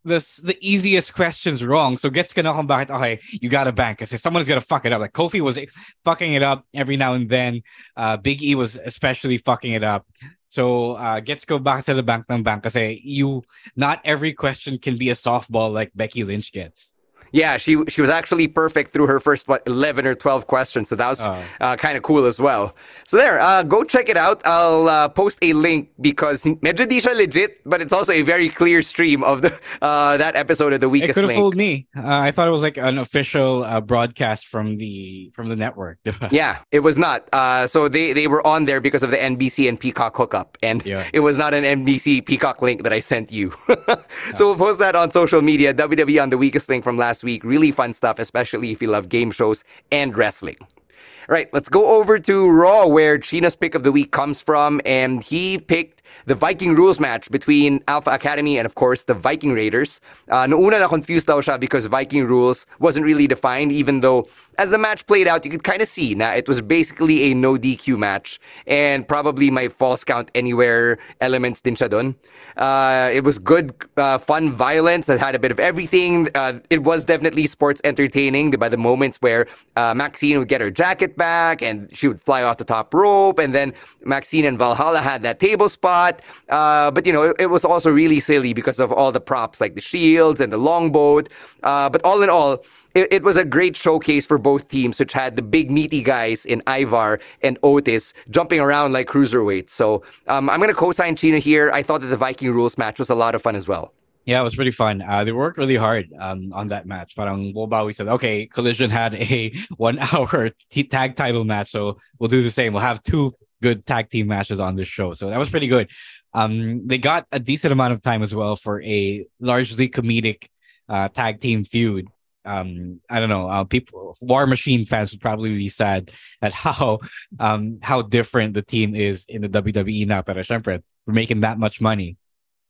the 0.05 0.19
the 0.45 0.57
easiest 0.61 1.15
questions 1.15 1.65
wrong. 1.65 1.97
So 1.97 2.11
gets 2.11 2.33
gonna 2.33 2.53
come 2.53 2.67
back. 2.67 2.91
Okay, 2.91 3.21
you 3.33 3.49
got 3.49 3.65
to 3.65 3.73
bank 3.73 3.99
because 3.99 4.21
someone's 4.21 4.49
gonna 4.49 4.61
fuck 4.61 4.85
it 4.85 4.93
up. 4.93 5.01
Like 5.01 5.13
Kofi 5.13 5.41
was 5.41 5.59
fucking 6.05 6.33
it 6.33 6.43
up 6.43 6.65
every 6.75 6.97
now 6.97 7.15
and 7.15 7.29
then. 7.29 7.63
Uh, 7.97 8.17
Big 8.17 8.43
E 8.43 8.55
was 8.55 8.77
especially 8.77 9.39
fucking 9.39 9.73
it 9.73 9.85
up. 9.85 10.07
So 10.47 10.93
uh, 10.95 11.21
gets 11.21 11.45
go 11.45 11.59
back 11.59 11.85
to 11.85 11.95
the 11.95 12.03
bank 12.03 12.27
ng 12.29 12.43
bank 12.43 12.65
kasi 12.65 13.01
you 13.05 13.43
not 13.77 14.01
every 14.05 14.33
question 14.33 14.79
can 14.79 14.99
be 14.99 15.11
a 15.11 15.15
softball 15.15 15.73
like 15.73 15.93
Becky 15.95 16.25
Lynch 16.25 16.53
gets. 16.53 16.93
Yeah, 17.33 17.57
she 17.57 17.79
she 17.89 18.01
was 18.01 18.11
actually 18.11 18.49
perfect 18.49 18.91
through 18.93 19.07
her 19.07 19.21
first 19.21 19.49
what 19.49 19.63
eleven 19.67 20.07
or 20.07 20.15
twelve 20.15 20.47
questions, 20.47 20.89
so 20.89 20.97
that 20.97 21.09
was 21.09 21.21
Oh. 21.27 21.43
uh, 21.61 21.77
kind 21.77 21.97
of 21.97 22.03
cool 22.03 22.27
as 22.27 22.41
well. 22.41 22.75
So 23.07 23.17
there, 23.17 23.39
uh, 23.41 23.63
go 23.63 23.85
check 23.85 24.09
it 24.09 24.17
out. 24.17 24.43
I'll 24.47 24.89
uh, 24.89 25.09
post 25.09 25.39
a 25.43 25.53
link 25.53 25.91
because 26.01 26.43
medyo 26.45 26.89
di 26.89 27.01
siya 27.01 27.15
legit, 27.17 27.61
but 27.65 27.81
it's 27.81 27.93
also 27.93 28.13
a 28.13 28.23
very 28.23 28.49
clear 28.49 28.83
stream 28.83 29.23
of 29.23 29.43
the 29.43 29.53
uh, 29.83 30.17
that 30.17 30.35
episode 30.37 30.73
of 30.73 30.81
the 30.81 30.87
It 30.89 30.91
weakest 30.91 31.15
could 31.15 31.23
have 31.23 31.29
link. 31.29 31.39
fooled 31.41 31.57
me. 31.57 31.87
Uh, 31.97 32.03
I 32.07 32.31
thought 32.31 32.49
it 32.49 32.51
was 32.53 32.63
like 32.63 32.77
an 32.79 32.99
official 32.99 33.63
uh, 33.65 33.81
broadcast 33.81 34.47
from 34.49 34.77
the 34.79 35.31
from 35.35 35.49
the 35.49 35.57
network. 35.57 35.99
Yeah, 36.31 36.59
it 36.73 36.81
was 36.81 36.99
not. 36.99 37.29
Uh, 37.33 37.67
so 37.67 37.89
they, 37.89 38.13
they 38.13 38.27
were 38.27 38.45
on 38.47 38.65
there 38.67 38.81
because 38.81 39.03
of 39.03 39.11
the 39.11 39.17
NBC 39.17 39.69
and 39.69 39.79
Peacock 39.79 40.17
hookup, 40.17 40.59
and 40.63 40.85
Yeah. 40.85 41.05
it 41.13 41.21
was 41.21 41.39
not 41.39 41.55
an 41.55 41.65
NBC 41.65 42.25
Peacock 42.27 42.63
link 42.63 42.83
that 42.83 42.93
I 42.93 43.01
sent 43.01 43.33
you. 43.33 43.53
so 44.35 44.47
we'll 44.47 44.57
post 44.57 44.79
that 44.81 44.95
on 44.95 45.11
social 45.11 45.43
media. 45.43 45.73
WWE 45.75 46.23
on 46.23 46.29
the 46.31 46.39
weakest 46.39 46.69
link 46.69 46.85
from 46.85 46.97
last 46.97 47.20
week. 47.23 47.45
Really 47.45 47.71
fun 47.71 47.93
stuff, 47.93 48.19
especially 48.19 48.71
if 48.71 48.83
you 48.83 48.89
love 48.89 49.09
game 49.09 49.31
shows 49.31 49.65
and 49.91 50.17
wrestling. 50.17 50.57
All 50.61 51.35
right, 51.35 51.49
let's 51.53 51.69
go 51.69 52.01
over 52.01 52.19
to 52.19 52.51
Raw, 52.51 52.87
where 52.87 53.17
Chino's 53.17 53.55
pick 53.55 53.75
of 53.75 53.85
the 53.85 53.93
week 53.93 54.11
comes 54.11 54.43
from, 54.43 54.81
and 54.85 55.23
he 55.23 55.59
picked 55.59 56.00
the 56.27 56.35
Viking 56.35 56.75
rules 56.75 57.01
match 57.01 57.31
between 57.31 57.83
Alpha 57.89 58.11
Academy 58.11 58.59
and, 58.59 58.67
of 58.67 58.75
course, 58.75 59.05
the 59.05 59.15
Viking 59.15 59.53
Raiders. 59.53 60.01
Uh, 60.29 60.47
noong 60.47 60.71
na 60.71 60.89
confused 60.89 61.27
daw 61.27 61.41
siya 61.41 61.59
because 61.59 61.87
Viking 61.87 62.27
rules 62.27 62.67
wasn't 62.79 63.05
really 63.05 63.27
defined, 63.27 63.73
even 63.73 64.01
though 64.01 64.27
as 64.61 64.73
the 64.73 64.79
match 64.79 65.07
played 65.07 65.27
out, 65.27 65.43
you 65.45 65.51
could 65.51 65.65
kind 65.65 65.81
of 65.81 65.89
see 65.89 66.15
na 66.15 66.33
it 66.33 66.47
was 66.47 66.61
basically 66.61 67.33
a 67.33 67.35
no 67.35 67.57
DQ 67.57 67.97
match, 67.97 68.39
and 68.67 69.09
probably 69.09 69.51
my 69.51 69.69
false 69.69 70.05
count 70.05 70.31
anywhere 70.35 70.99
elements 71.23 71.63
din 71.63 71.75
siya 71.75 71.89
dun. 71.89 72.15
Uh, 72.59 73.09
it 73.13 73.25
was 73.25 73.39
good, 73.39 73.73
uh, 73.97 74.19
fun 74.19 74.51
violence 74.53 75.07
that 75.07 75.19
had 75.19 75.35
a 75.35 75.39
bit 75.39 75.51
of 75.51 75.59
everything. 75.59 76.29
Uh, 76.35 76.61
it 76.69 76.83
was 76.83 77.07
definitely 77.07 77.47
sports 77.47 77.81
entertaining 77.85 78.51
by 78.51 78.69
the 78.69 78.77
moments 78.77 79.17
where 79.25 79.47
uh, 79.77 79.95
Maxxine 79.95 80.39
would 80.39 80.49
get 80.49 80.61
her 80.61 80.71
jacket 80.71 81.17
back 81.17 81.63
and 81.63 81.89
she 81.97 82.07
would 82.07 82.21
fly 82.21 82.43
off 82.43 82.59
the 82.59 82.69
top 82.77 82.93
rope, 82.93 83.39
and 83.39 83.55
then 83.55 83.73
Maxxine 84.05 84.45
and 84.45 84.59
Valhalla 84.59 85.01
had 85.01 85.23
that 85.23 85.41
table 85.41 85.71
spot. 85.71 86.00
Uh, 86.49 86.91
but 86.91 87.07
you 87.07 87.13
know, 87.13 87.23
it, 87.23 87.37
it 87.39 87.47
was 87.47 87.65
also 87.65 87.91
really 87.91 88.21
silly 88.21 88.53
because 88.53 88.81
of 88.81 88.93
all 88.93 89.13
the 89.13 89.21
props 89.21 89.61
like 89.61 89.75
the 89.75 89.81
shields 89.81 90.41
and 90.41 90.53
the 90.53 90.59
longboat. 90.59 91.29
Uh, 91.63 91.89
but 91.89 92.03
all 92.05 92.23
in 92.23 92.31
all, 92.31 92.63
it, 92.95 93.13
it 93.13 93.23
was 93.23 93.37
a 93.37 93.45
great 93.45 93.77
showcase 93.77 94.27
for 94.27 94.39
both 94.39 94.69
teams, 94.69 94.99
which 94.99 95.13
had 95.13 95.37
the 95.37 95.43
big 95.43 95.71
meaty 95.71 96.03
guys 96.03 96.45
in 96.45 96.63
Ivar 96.67 97.21
and 97.43 97.59
Otis 97.63 98.15
jumping 98.31 98.61
around 98.61 98.93
like 98.93 99.07
cruiserweights. 99.07 99.71
So 99.71 100.03
um, 100.27 100.51
I'm 100.51 100.59
going 100.59 100.71
to 100.71 100.77
co-sign 100.77 101.17
Chino 101.17 101.39
here. 101.39 101.71
I 101.73 101.83
thought 101.83 102.01
that 102.01 102.09
the 102.09 102.17
Viking 102.17 102.53
rules 102.53 102.77
match 102.79 102.99
was 102.99 103.11
a 103.11 103.15
lot 103.15 103.35
of 103.35 103.43
fun 103.43 103.57
as 103.57 103.69
well. 103.69 103.93
Yeah, 104.27 104.41
it 104.41 104.45
was 104.45 104.55
pretty 104.55 104.71
fun. 104.71 105.03
Uh, 105.03 105.25
they 105.25 105.33
worked 105.33 105.57
really 105.57 105.77
hard 105.77 106.13
um, 106.19 106.53
on 106.53 106.69
that 106.69 106.87
match. 106.87 107.17
Parang 107.17 107.55
we 107.55 107.93
said, 107.93 108.07
okay, 108.07 108.47
Collision 108.47 108.91
had 108.91 109.15
a 109.15 109.53
one 109.77 109.99
hour 109.99 110.51
t- 110.71 110.85
tag 110.85 111.17
title 111.17 111.45
match, 111.45 111.71
so 111.71 111.99
we'll 112.19 112.29
do 112.29 112.43
the 112.43 112.51
same. 112.51 112.73
We'll 112.73 112.83
have 112.83 113.03
two 113.03 113.35
good 113.63 113.87
tag 113.87 114.11
team 114.11 114.27
matches 114.29 114.61
on 114.61 114.77
this 114.77 114.89
show. 114.89 115.13
So 115.13 115.31
that 115.31 115.39
was 115.39 115.51
pretty 115.51 115.69
good. 115.69 115.91
Um, 116.33 116.87
they 116.87 116.99
got 116.99 117.27
a 117.33 117.41
decent 117.41 117.73
amount 117.73 117.93
of 117.93 118.03
time 118.03 118.23
as 118.23 118.35
well 118.35 118.57
for 118.57 118.83
a 118.83 119.27
largely 119.41 119.89
comedic 119.89 120.49
uh, 120.89 121.09
tag 121.09 121.41
team 121.41 121.65
feud. 121.65 122.09
Um, 122.45 123.01
I 123.11 123.21
don't 123.21 123.29
know. 123.29 123.49
Uh, 123.49 123.65
people, 123.65 124.17
War 124.21 124.47
Machine 124.47 124.85
fans 124.85 125.13
would 125.13 125.21
probably 125.21 125.57
be 125.57 125.69
sad 125.69 126.11
at 126.41 126.53
how 126.53 127.01
um 127.39 127.79
how 127.83 128.03
different 128.03 128.55
the 128.55 128.63
team 128.63 128.95
is 128.95 129.27
in 129.29 129.43
the 129.43 129.49
WWE 129.49 130.07
now. 130.07 130.23
Pero 130.23 130.43
syempre, 130.43 130.83
we're 131.07 131.15
making 131.15 131.41
that 131.41 131.59
much 131.59 131.81
money. 131.81 132.17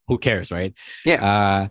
Who 0.09 0.19
cares, 0.19 0.51
right? 0.51 0.75
Yeah. 1.05 1.25
Uh, 1.25 1.69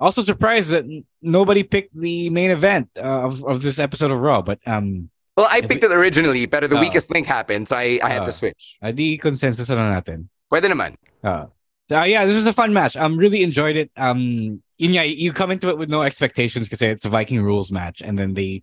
also 0.00 0.22
surprised 0.22 0.70
that 0.70 0.84
nobody 1.20 1.64
picked 1.64 1.98
the 1.98 2.30
main 2.30 2.52
event 2.52 2.88
uh, 2.96 3.26
of, 3.26 3.44
of 3.44 3.62
this 3.62 3.80
episode 3.80 4.12
of 4.12 4.20
Raw, 4.20 4.42
but 4.42 4.60
um, 4.66 5.10
Well, 5.38 5.46
I 5.48 5.60
picked 5.60 5.84
it 5.84 5.92
originally, 5.92 6.46
but 6.46 6.68
the 6.68 6.76
Oh. 6.76 6.80
weakest 6.80 7.12
link 7.14 7.24
happened, 7.24 7.68
so 7.68 7.76
I, 7.76 8.00
I 8.02 8.08
had 8.08 8.22
Oh. 8.22 8.24
to 8.26 8.32
switch. 8.32 8.74
uh, 8.82 8.90
the 8.90 9.18
consensus 9.18 9.68
na 9.70 9.76
natin. 9.76 10.26
Pwede 10.50 10.66
naman. 10.66 10.96
Uh, 11.22 11.46
so, 11.88 12.00
uh, 12.00 12.02
yeah, 12.02 12.26
this 12.26 12.34
was 12.34 12.46
a 12.46 12.52
fun 12.52 12.72
match. 12.72 12.96
I 12.96 13.02
um, 13.06 13.16
really 13.16 13.44
enjoyed 13.44 13.76
it. 13.76 13.88
Um, 13.96 14.60
yun 14.78 14.98
nga, 14.98 15.06
you 15.06 15.32
come 15.32 15.52
into 15.52 15.68
it 15.68 15.78
with 15.78 15.88
no 15.88 16.02
expectations 16.02 16.66
because 16.66 16.82
it's 16.82 17.04
a 17.04 17.08
Viking 17.08 17.40
rules 17.40 17.70
match, 17.70 18.02
and 18.02 18.18
then 18.18 18.34
they 18.34 18.62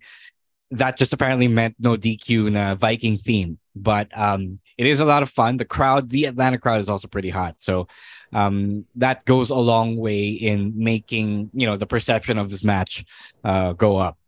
that 0.70 0.98
just 0.98 1.14
apparently 1.14 1.48
meant 1.48 1.76
no 1.80 1.96
DQ 1.96 2.52
na 2.52 2.74
Viking 2.74 3.16
theme. 3.16 3.56
But 3.74 4.12
um, 4.12 4.58
it 4.76 4.84
is 4.86 5.00
a 5.00 5.06
lot 5.08 5.22
of 5.22 5.30
fun. 5.30 5.56
The 5.56 5.64
crowd, 5.64 6.10
the 6.10 6.26
Atlanta 6.26 6.58
crowd, 6.58 6.80
is 6.84 6.90
also 6.90 7.08
pretty 7.08 7.30
hot. 7.30 7.56
So 7.56 7.88
um, 8.34 8.84
that 8.96 9.24
goes 9.24 9.48
a 9.48 9.56
long 9.56 9.96
way 9.96 10.28
in 10.28 10.74
making 10.76 11.48
you 11.54 11.64
know 11.66 11.78
the 11.78 11.86
perception 11.86 12.36
of 12.36 12.50
this 12.50 12.62
match 12.62 13.06
uh, 13.44 13.72
go 13.72 13.96
up. 13.96 14.18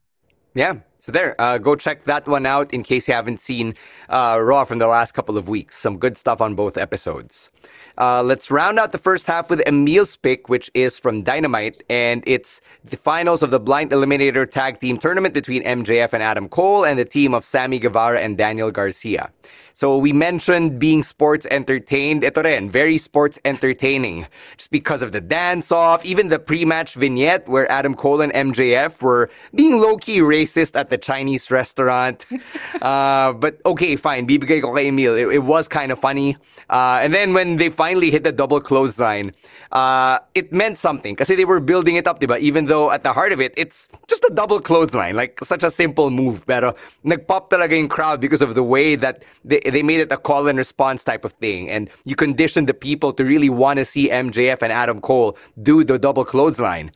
Yeah. 0.55 0.81
So 1.01 1.13
there, 1.13 1.37
uh, 1.39 1.59
go 1.59 1.77
check 1.77 2.05
that 2.05 2.27
one 2.27 2.45
out 2.45 2.75
in 2.75 2.83
case 2.83 3.07
you 3.07 3.15
haven't 3.15 3.41
seen 3.41 3.75
uh, 4.09 4.39
Raw 4.43 4.65
from 4.65 4.79
the 4.79 4.89
last 4.89 5.13
couple 5.13 5.39
of 5.39 5.49
weeks. 5.49 5.77
Some 5.77 5.99
good 5.99 6.17
stuff 6.17 6.41
on 6.41 6.55
both 6.55 6.77
episodes. 6.77 7.51
Uh, 7.97 8.23
let's 8.23 8.51
round 8.51 8.79
out 8.79 8.93
the 8.93 8.99
first 8.99 9.27
half 9.27 9.49
with 9.49 9.61
Emil's 9.67 10.17
pick, 10.17 10.49
which 10.49 10.71
is 10.75 10.99
from 10.99 11.23
Dynamite, 11.23 11.83
and 11.89 12.23
it's 12.27 12.61
the 12.85 12.97
finals 12.97 13.43
of 13.43 13.51
the 13.51 13.61
Blind 13.61 13.91
Eliminator 13.93 14.49
Tag 14.49 14.81
Team 14.81 14.99
Tournament 14.99 15.35
between 15.35 15.63
MJF 15.63 16.13
and 16.13 16.23
Adam 16.23 16.49
Cole 16.49 16.85
and 16.85 16.99
the 16.99 17.05
team 17.05 17.33
of 17.33 17.45
Sammy 17.45 17.79
Guevara 17.79 18.21
and 18.21 18.37
Daniel 18.37 18.71
Garcia. 18.71 19.31
So 19.79 19.97
we 19.97 20.13
mentioned 20.13 20.81
being 20.81 21.05
sports 21.05 21.47
entertained. 21.53 22.25
Ito 22.25 22.43
rin, 22.43 22.69
very 22.69 22.99
sports 22.99 23.39
entertaining. 23.45 24.27
Just 24.57 24.73
because 24.73 25.03
of 25.03 25.13
the 25.13 25.21
dance-off, 25.21 26.05
even 26.05 26.35
the 26.35 26.41
pre-match 26.41 26.99
vignette 26.99 27.47
where 27.47 27.71
Adam 27.71 27.95
Cole 27.95 28.21
and 28.21 28.33
MJF 28.33 29.01
were 29.01 29.31
being 29.55 29.79
low-key 29.79 30.19
racist 30.19 30.75
at 30.75 30.91
the 30.91 30.99
Chinese 30.99 31.53
restaurant. 31.53 32.27
uh, 32.83 33.33
but 33.35 33.63
okay, 33.65 33.95
fine. 33.95 34.27
Bibigay 34.27 34.63
ko 34.63 34.75
kay 34.75 34.89
Emil. 34.89 35.15
It, 35.15 35.29
it 35.39 35.45
was 35.47 35.69
kind 35.69 35.93
of 35.93 36.01
funny. 36.01 36.35
Uh, 36.69 36.99
and 37.01 37.15
then 37.15 37.33
when 37.33 37.55
they 37.55 37.71
finally 37.71 38.11
hit 38.11 38.25
the 38.25 38.33
double 38.33 38.61
clothesline, 38.61 39.31
uh, 39.71 40.19
it 40.35 40.53
meant 40.53 40.79
something 40.79 41.15
kasi 41.15 41.37
they 41.37 41.45
were 41.45 41.61
building 41.61 41.95
it 41.95 42.09
up, 42.09 42.19
diba? 42.19 42.39
Even 42.41 42.67
though 42.67 42.91
at 42.91 43.05
the 43.05 43.13
heart 43.13 43.31
of 43.31 43.41
it, 43.41 43.55
it's 43.57 43.89
just 44.09 44.25
a 44.25 44.33
double 44.35 44.59
clothesline, 44.59 45.15
like 45.15 45.39
such 45.45 45.63
a 45.63 45.71
simple 45.71 46.11
move. 46.11 46.47
Pero 46.47 46.75
nagpop 47.05 47.49
talaga 47.49 47.79
yung 47.79 47.89
crowd 47.89 48.21
because 48.21 48.43
of 48.43 48.55
the 48.55 48.65
way 48.65 48.97
that 48.97 49.25
they, 49.45 49.61
they 49.71 49.83
made 49.83 50.01
it 50.01 50.13
a 50.13 50.17
call 50.17 50.49
and 50.49 50.57
response 50.59 51.05
type 51.05 51.25
of 51.25 51.33
thing. 51.33 51.69
And 51.71 51.91
you 52.05 52.17
conditioned 52.17 52.69
the 52.69 52.75
people 52.75 53.13
to 53.15 53.25
really 53.25 53.49
want 53.51 53.79
to 53.79 53.85
see 53.85 54.09
MJF 54.09 54.63
and 54.63 54.73
Adam 54.73 55.01
Cole 55.01 55.37
do 55.63 55.85
the 55.85 55.99
double 55.99 56.25
clothesline. 56.25 56.91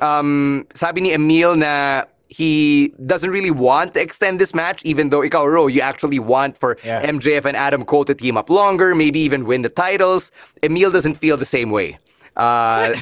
Um, 0.00 0.66
sabi 0.74 1.00
ni 1.00 1.12
Emil 1.12 1.56
na 1.56 2.04
he 2.28 2.88
doesn't 3.06 3.30
really 3.30 3.52
want 3.52 3.94
to 3.94 4.00
extend 4.02 4.40
this 4.40 4.52
match, 4.52 4.84
even 4.84 5.10
though 5.10 5.20
ikaw, 5.22 5.46
Ro, 5.46 5.68
you 5.68 5.80
actually 5.80 6.18
want 6.18 6.58
for 6.58 6.76
Yeah. 6.84 7.06
MJF 7.06 7.44
and 7.46 7.56
Adam 7.56 7.84
Cole 7.84 8.04
to 8.04 8.14
team 8.14 8.36
up 8.36 8.50
longer, 8.50 8.94
maybe 8.94 9.20
even 9.20 9.46
win 9.46 9.62
the 9.62 9.68
titles. 9.70 10.32
Emil 10.62 10.90
doesn't 10.90 11.14
feel 11.14 11.36
the 11.36 11.46
same 11.46 11.70
way. 11.70 11.98
Uh, 12.36 12.94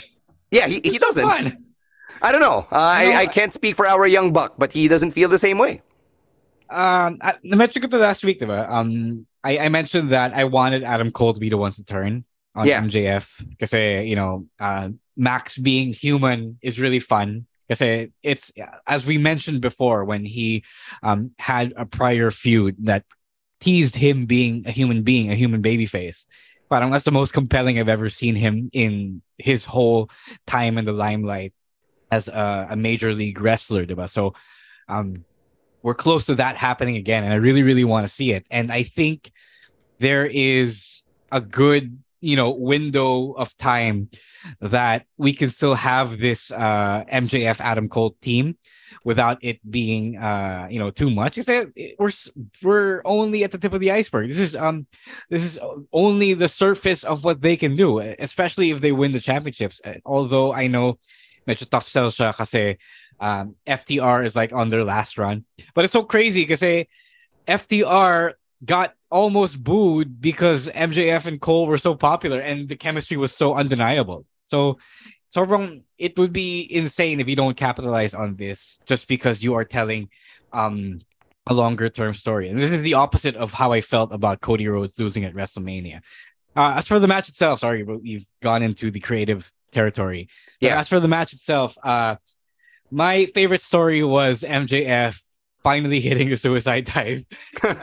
yeah, 0.51 0.67
he, 0.69 0.81
he 0.85 0.99
doesn't. 0.99 1.25
fun. 1.29 1.57
I 2.23 2.33
don't 2.33 2.41
know. 2.41 2.67
Uh, 2.71 2.77
I, 2.79 3.05
No, 3.11 3.17
I 3.17 3.27
can't 3.27 3.53
speak 3.53 3.75
for 3.77 3.87
our 3.87 4.07
young 4.07 4.33
buck, 4.33 4.55
but 4.59 4.73
he 4.73 4.89
doesn't 4.89 5.11
feel 5.13 5.29
the 5.29 5.39
same 5.39 5.59
way. 5.59 5.83
Um, 6.71 7.19
I, 7.21 7.35
na-mention 7.43 7.83
ko 7.83 7.99
last 7.99 8.25
week, 8.25 8.41
diba? 8.41 8.69
Um, 8.69 9.27
I, 9.45 9.59
I 9.59 9.69
mentioned 9.69 10.11
that 10.13 10.33
I 10.35 10.45
wanted 10.45 10.83
Adam 10.83 11.11
Cole 11.13 11.35
to 11.35 11.41
be 11.41 11.51
the 11.51 11.57
one 11.59 11.73
to 11.73 11.85
turn 11.85 12.25
on 12.55 12.67
Yeah. 12.67 12.81
MJF 12.81 13.47
because 13.51 13.73
you 13.73 14.17
know, 14.17 14.47
uh, 14.59 14.89
Max 15.17 15.59
being 15.59 15.93
human 15.93 16.59
is 16.63 16.81
really 16.81 17.01
fun. 17.01 17.47
Because 17.69 18.11
it's 18.23 18.53
as 18.87 19.07
we 19.07 19.17
mentioned 19.17 19.63
before 19.63 20.05
when 20.05 20.27
he 20.27 20.65
um 21.03 21.33
had 21.39 21.73
a 21.79 21.87
prior 21.87 22.31
feud 22.31 22.77
that 22.85 23.05
teased 23.59 23.97
him 23.97 24.27
being 24.27 24.65
a 24.67 24.71
human 24.71 25.03
being, 25.03 25.31
a 25.33 25.35
human 25.35 25.63
baby 25.63 25.87
face. 25.87 26.27
Parang 26.69 26.91
that's 26.91 27.05
the 27.05 27.11
most 27.11 27.33
compelling 27.33 27.79
I've 27.79 27.89
ever 27.89 28.11
seen 28.11 28.35
him 28.35 28.69
in 28.75 29.23
his 29.39 29.65
whole 29.65 30.11
time 30.47 30.77
in 30.77 30.85
the 30.85 30.93
limelight 30.93 31.55
as 32.13 32.29
a, 32.29 32.69
a 32.71 32.77
major 32.77 33.15
league 33.15 33.41
wrestler, 33.41 33.87
diba? 33.87 34.11
So 34.11 34.35
um 34.89 35.25
we're 35.85 35.95
close 35.95 36.25
to 36.27 36.35
that 36.35 36.57
happening 36.57 36.97
again 36.97 37.23
and 37.23 37.33
i 37.33 37.37
really 37.37 37.63
really 37.63 37.85
want 37.85 38.05
to 38.05 38.13
see 38.13 38.33
it. 38.33 38.45
And 38.51 38.73
i 38.73 38.83
think 38.83 39.31
there 40.01 40.27
is 40.27 41.03
a 41.31 41.41
good 41.41 41.97
you 42.21 42.35
know 42.35 42.51
window 42.51 43.33
of 43.33 43.57
time 43.59 44.09
that 44.61 45.07
we 45.19 45.33
can 45.33 45.49
still 45.49 45.75
have 45.75 46.19
this 46.19 46.51
uh 46.51 47.05
mjf 47.13 47.61
adam 47.61 47.89
cole 47.89 48.17
team 48.23 48.57
without 49.05 49.37
it 49.43 49.59
being 49.71 50.17
uh 50.17 50.67
you 50.71 50.79
know 50.79 50.91
too 50.91 51.11
much. 51.11 51.37
Is 51.37 51.45
that 51.47 51.69
we're 51.99 52.13
we're 52.63 53.03
only 53.05 53.45
at 53.45 53.51
the 53.51 53.59
tip 53.59 53.75
of 53.75 53.81
the 53.81 53.91
iceberg. 53.91 54.29
This 54.29 54.39
is 54.39 54.57
um 54.57 54.87
this 55.29 55.45
is 55.45 55.59
only 55.93 56.33
the 56.33 56.49
surface 56.49 57.05
of 57.05 57.25
what 57.25 57.43
they 57.43 57.57
can 57.57 57.77
do 57.77 57.99
especially 58.01 58.71
if 58.71 58.81
they 58.81 58.93
win 58.93 59.13
the 59.13 59.21
championships. 59.21 59.81
Although 60.07 60.53
i 60.53 60.67
know 60.67 60.99
medyo 61.47 61.69
tough 61.69 61.89
sell 61.89 62.11
siya 62.11 62.77
um, 63.21 63.57
FTR 63.67 64.25
is 64.25 64.37
like 64.37 64.53
on 64.53 64.71
their 64.71 64.85
last 64.85 65.19
run. 65.19 65.45
But 65.75 65.85
it's 65.85 65.93
so 65.93 66.03
crazy 66.03 66.43
because 66.43 66.87
FTR 67.49 68.33
got 68.65 68.95
almost 69.11 69.63
booed 69.63 70.21
because 70.21 70.69
MJF 70.69 71.27
and 71.27 71.41
Cole 71.41 71.67
were 71.67 71.79
so 71.79 71.95
popular 71.95 72.41
and 72.41 72.69
the 72.69 72.77
chemistry 72.77 73.17
was 73.17 73.33
so 73.33 73.55
undeniable. 73.55 74.27
So 74.45 74.79
sobrang 75.35 75.83
it 75.99 76.19
would 76.19 76.33
be 76.33 76.67
insane 76.71 77.21
if 77.21 77.29
you 77.29 77.37
don't 77.37 77.57
capitalize 77.57 78.15
on 78.15 78.37
this 78.37 78.79
just 78.87 79.09
because 79.09 79.43
you 79.43 79.55
are 79.55 79.65
telling 79.65 80.09
um 80.53 81.01
a 81.47 81.55
longer 81.55 81.89
term 81.89 82.15
story. 82.15 82.49
And 82.49 82.59
this 82.59 82.71
is 82.71 82.79
the 82.79 82.95
opposite 82.95 83.37
of 83.37 83.53
how 83.53 83.73
I 83.73 83.81
felt 83.81 84.13
about 84.13 84.41
Cody 84.41 84.67
Rhodes 84.67 84.99
losing 84.99 85.25
at 85.25 85.35
WrestleMania. 85.35 86.01
Uh, 86.57 86.75
as 86.79 86.87
for 86.87 86.99
the 86.99 87.09
match 87.09 87.29
itself, 87.29 87.61
sorry, 87.61 87.83
we've 87.83 88.27
gone 88.41 88.63
into 88.63 88.91
the 88.91 89.01
creative 89.01 89.51
territory. 89.71 90.29
But 90.61 90.67
Yeah. 90.67 90.79
As 90.79 90.89
for 90.89 91.01
the 91.01 91.09
match 91.09 91.33
itself, 91.33 91.77
uh, 91.83 92.17
my 92.91 93.27
favorite 93.27 93.61
story 93.61 94.03
was 94.03 94.43
MJF 94.43 95.21
finally 95.63 96.01
hitting 96.01 96.33
a 96.33 96.37
suicide 96.37 96.85
dive. 96.87 97.25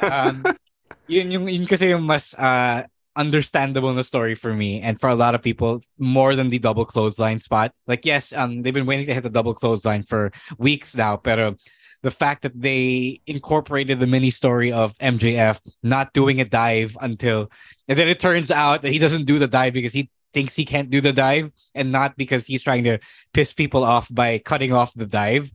um, 0.02 0.46
yun 1.08 1.32
yung 1.32 1.48
yun 1.50 1.66
kasi 1.66 1.90
yung 1.90 2.04
mas 2.04 2.34
uh, 2.36 2.84
understandable 3.18 3.92
na 3.92 4.02
story 4.02 4.36
for 4.36 4.54
me 4.54 4.80
and 4.80 5.00
for 5.00 5.10
a 5.10 5.16
lot 5.16 5.36
of 5.36 5.42
people 5.42 5.82
more 6.00 6.36
than 6.36 6.50
the 6.50 6.60
double 6.60 6.86
clothesline 6.86 7.40
spot. 7.40 7.74
Like 7.88 8.06
yes, 8.06 8.32
um 8.32 8.62
they've 8.62 8.74
been 8.74 8.86
waiting 8.86 9.06
to 9.08 9.14
hit 9.14 9.24
the 9.24 9.30
double 9.30 9.54
clothesline 9.54 10.04
for 10.04 10.32
weeks 10.58 10.96
now, 10.96 11.18
pero 11.18 11.58
the 12.04 12.12
fact 12.12 12.42
that 12.42 12.60
they 12.60 13.22
incorporated 13.28 14.00
the 14.00 14.08
mini 14.08 14.32
story 14.32 14.72
of 14.72 14.98
MJF 14.98 15.60
not 15.84 16.14
doing 16.14 16.42
a 16.42 16.46
dive 16.46 16.98
until 17.02 17.52
and 17.88 18.00
then 18.00 18.08
it 18.08 18.20
turns 18.20 18.50
out 18.50 18.82
that 18.82 18.92
he 18.92 19.00
doesn't 19.00 19.26
do 19.26 19.38
the 19.38 19.48
dive 19.48 19.74
because 19.74 19.94
he 19.94 20.10
thinks 20.34 20.56
he 20.56 20.66
can't 20.66 20.90
do 20.90 21.02
the 21.02 21.14
dive 21.14 21.52
and 21.76 21.92
not 21.92 22.18
because 22.18 22.46
he's 22.46 22.64
trying 22.64 22.84
to 22.86 23.00
piss 23.34 23.54
people 23.54 23.84
off 23.84 24.08
by 24.12 24.38
cutting 24.40 24.74
off 24.74 24.94
the 24.94 25.06
dive. 25.06 25.52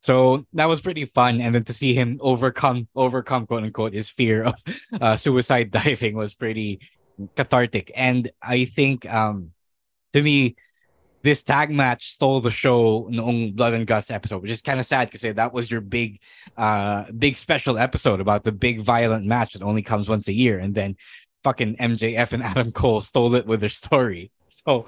So 0.00 0.46
that 0.52 0.66
was 0.66 0.80
pretty 0.80 1.06
fun, 1.06 1.40
and 1.40 1.54
then 1.54 1.64
to 1.64 1.72
see 1.72 1.92
him 1.92 2.18
overcome 2.20 2.88
overcome 2.94 3.46
quote 3.46 3.64
unquote 3.64 3.94
his 3.94 4.08
fear 4.08 4.44
of 4.44 4.54
uh, 5.00 5.16
suicide 5.16 5.70
diving 5.72 6.14
was 6.14 6.34
pretty 6.34 6.80
cathartic. 7.36 7.90
And 7.94 8.30
I 8.40 8.64
think 8.64 9.12
um 9.12 9.52
to 10.12 10.22
me, 10.22 10.56
this 11.22 11.42
tag 11.42 11.70
match 11.70 12.12
stole 12.12 12.40
the 12.40 12.50
show 12.50 13.08
noong 13.10 13.56
Blood 13.56 13.74
and 13.74 13.86
Guts 13.86 14.10
episode, 14.10 14.40
which 14.40 14.52
is 14.52 14.62
kind 14.62 14.78
of 14.78 14.86
sad 14.86 15.10
because 15.10 15.34
that 15.34 15.52
was 15.52 15.68
your 15.68 15.80
big 15.80 16.20
uh 16.56 17.04
big 17.18 17.36
special 17.36 17.76
episode 17.76 18.20
about 18.20 18.44
the 18.44 18.52
big 18.52 18.80
violent 18.80 19.26
match 19.26 19.54
that 19.54 19.62
only 19.62 19.82
comes 19.82 20.08
once 20.08 20.28
a 20.28 20.32
year, 20.32 20.60
and 20.60 20.76
then 20.76 20.96
fucking 21.44 21.76
MJF 21.76 22.32
and 22.32 22.42
Adam 22.50 22.72
Cole 22.72 23.00
stole 23.00 23.34
it 23.34 23.46
with 23.46 23.60
their 23.60 23.68
story. 23.68 24.30
So 24.50 24.86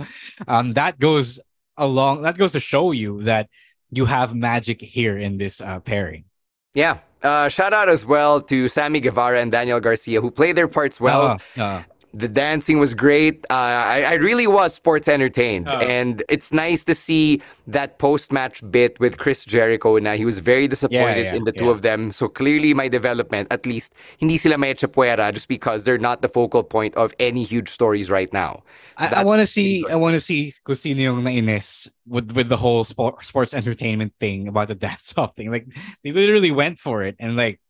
um 0.49 0.75
that 0.75 0.99
goes 0.99 1.41
along 1.77 2.23
that 2.23 2.37
goes 2.39 2.53
to 2.53 2.61
show 2.61 2.93
you 2.93 3.23
that 3.25 3.49
you 3.91 4.05
have 4.05 4.35
magic 4.35 4.81
here 4.81 5.19
in 5.19 5.39
this 5.39 5.61
uh, 5.61 5.81
pairing. 5.81 6.25
Yeah. 6.75 6.99
Uh, 7.23 7.49
shout 7.49 7.73
out 7.73 7.89
as 7.89 8.07
well 8.07 8.41
to 8.41 8.69
Sammy 8.69 9.01
Guevara 9.01 9.41
and 9.41 9.51
Daniel 9.51 9.81
Garcia 9.81 10.21
who 10.21 10.31
played 10.31 10.57
their 10.57 10.69
parts 10.69 11.01
well. 11.01 11.41
Uh, 11.57 11.83
The 12.13 12.29
dancing 12.29 12.79
was 12.79 12.95
great. 12.95 13.47
Uh, 13.51 13.55
I, 13.55 14.03
I 14.03 14.15
really 14.15 14.47
was 14.47 14.75
sports 14.75 15.09
entertained. 15.09 15.69
Uh. 15.69 15.79
and 15.79 16.23
it's 16.29 16.53
nice 16.53 16.85
to 16.85 16.95
see 16.95 17.41
that 17.67 17.99
post 17.99 18.33
match 18.33 18.63
bit 18.71 18.99
with 18.99 19.19
Chris 19.19 19.45
Jericho. 19.45 19.97
Now, 19.99 20.15
he 20.15 20.25
was 20.25 20.41
very 20.41 20.67
disappointed 20.67 21.25
yeah, 21.25 21.35
in 21.35 21.45
the 21.45 21.53
two 21.53 21.71
of 21.71 21.83
them. 21.83 22.13
So 22.13 22.29
clearly, 22.29 22.75
my 22.75 22.89
development, 22.89 23.49
at 23.51 23.65
least, 23.67 23.95
hindi 24.19 24.39
sila 24.39 24.59
may 24.59 24.75
chapuera 24.75 25.33
just 25.33 25.49
because 25.49 25.85
they're 25.85 25.99
not 25.99 26.23
the 26.23 26.29
focal 26.29 26.65
point 26.65 26.95
of 26.97 27.15
any 27.21 27.43
huge 27.43 27.69
stories 27.69 28.11
right 28.11 28.33
now. 28.33 28.63
So 28.99 29.07
I, 29.07 29.21
I 29.21 29.25
want 29.25 29.41
to 29.41 29.47
see. 29.47 29.85
I 29.89 29.97
want 29.97 30.15
to 30.15 30.21
see 30.21 30.53
kung 30.65 30.75
sino 30.75 31.01
yung 31.01 31.23
nainis 31.23 31.89
with 32.07 32.33
with 32.33 32.49
the 32.49 32.57
whole 32.57 32.85
sport, 32.85 33.25
sports 33.25 33.55
entertainment 33.55 34.13
thing 34.21 34.49
about 34.49 34.69
the 34.69 34.75
dance 34.87 35.15
off 35.17 35.37
thing. 35.37 35.51
Like 35.51 35.67
they 36.05 36.13
literally 36.13 36.51
went 36.51 36.79
for 36.79 37.03
it, 37.03 37.17
and 37.19 37.37
like 37.37 37.61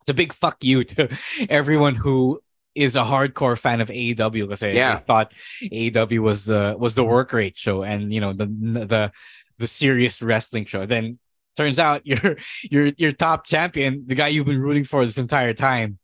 it's 0.00 0.10
a 0.10 0.14
big 0.14 0.32
fuck 0.32 0.62
you 0.64 0.84
to 0.84 1.08
everyone 1.48 1.94
who 1.94 2.42
is 2.74 2.96
a 2.96 3.02
hardcore 3.02 3.58
fan 3.58 3.80
of 3.80 3.88
AEW 3.88 4.48
because 4.48 4.62
Yeah. 4.62 4.96
they 4.96 5.02
thought 5.04 5.34
AEW 5.62 6.20
was 6.20 6.44
the 6.46 6.74
was 6.78 6.94
the 6.94 7.04
work 7.04 7.32
rate 7.32 7.56
show 7.58 7.82
and 7.82 8.12
you 8.12 8.20
know 8.20 8.32
the 8.32 8.46
the 8.46 9.12
the 9.58 9.66
serious 9.68 10.22
wrestling 10.22 10.64
show. 10.64 10.86
Then 10.86 11.18
turns 11.56 11.78
out 11.78 12.06
your 12.06 12.36
your 12.62 12.92
your 12.96 13.12
top 13.12 13.44
champion, 13.46 14.04
the 14.06 14.14
guy 14.14 14.28
you've 14.28 14.46
been 14.46 14.60
rooting 14.60 14.84
for 14.84 15.04
this 15.04 15.18
entire 15.18 15.52
time, 15.54 15.98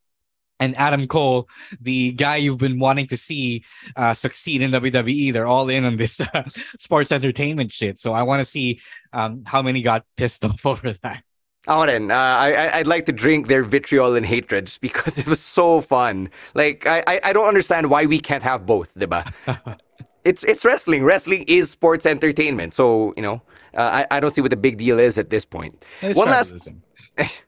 and 0.60 0.76
Adam 0.76 1.06
Cole, 1.06 1.48
the 1.80 2.12
guy 2.12 2.36
you've 2.36 2.58
been 2.58 2.78
wanting 2.78 3.06
to 3.08 3.16
see 3.16 3.64
uh, 3.96 4.12
succeed 4.14 4.60
in 4.62 4.70
WWE. 4.72 5.32
They're 5.32 5.46
all 5.46 5.68
in 5.68 5.84
on 5.84 5.96
this 5.96 6.20
uh, 6.34 6.42
sports 6.78 7.12
entertainment 7.12 7.72
shit. 7.72 7.98
So 7.98 8.12
I 8.12 8.22
want 8.24 8.40
to 8.40 8.44
see 8.44 8.80
um, 9.12 9.42
how 9.46 9.62
many 9.62 9.82
got 9.82 10.04
pissed 10.16 10.44
off 10.44 10.66
over 10.66 10.92
that. 10.92 11.22
Ako 11.68 11.84
rin. 11.84 12.10
Uh, 12.10 12.14
I, 12.14 12.78
I'd 12.78 12.86
like 12.86 13.04
to 13.06 13.12
drink 13.12 13.46
their 13.46 13.62
vitriol 13.62 14.16
and 14.16 14.24
hatred 14.24 14.66
just 14.66 14.80
because 14.88 15.18
it 15.18 15.28
was 15.28 15.40
so 15.40 15.80
fun. 15.80 16.30
Like, 16.54 16.86
I, 16.86 17.20
I, 17.22 17.32
don't 17.32 17.46
understand 17.46 17.90
why 17.90 18.06
we 18.06 18.18
can't 18.18 18.42
have 18.42 18.64
both, 18.64 18.94
diba? 18.94 19.32
it's 20.24 20.44
it's 20.44 20.64
wrestling. 20.64 21.04
Wrestling 21.04 21.44
is 21.46 21.70
sports 21.70 22.06
entertainment. 22.06 22.74
So, 22.74 23.12
you 23.16 23.22
know, 23.22 23.42
uh, 23.74 24.04
I, 24.10 24.16
I 24.16 24.20
don't 24.20 24.30
see 24.30 24.40
what 24.40 24.50
the 24.50 24.56
big 24.56 24.78
deal 24.78 24.98
is 24.98 25.18
at 25.18 25.30
this 25.30 25.44
point. 25.44 25.84
One 26.00 26.28
last. 26.28 26.68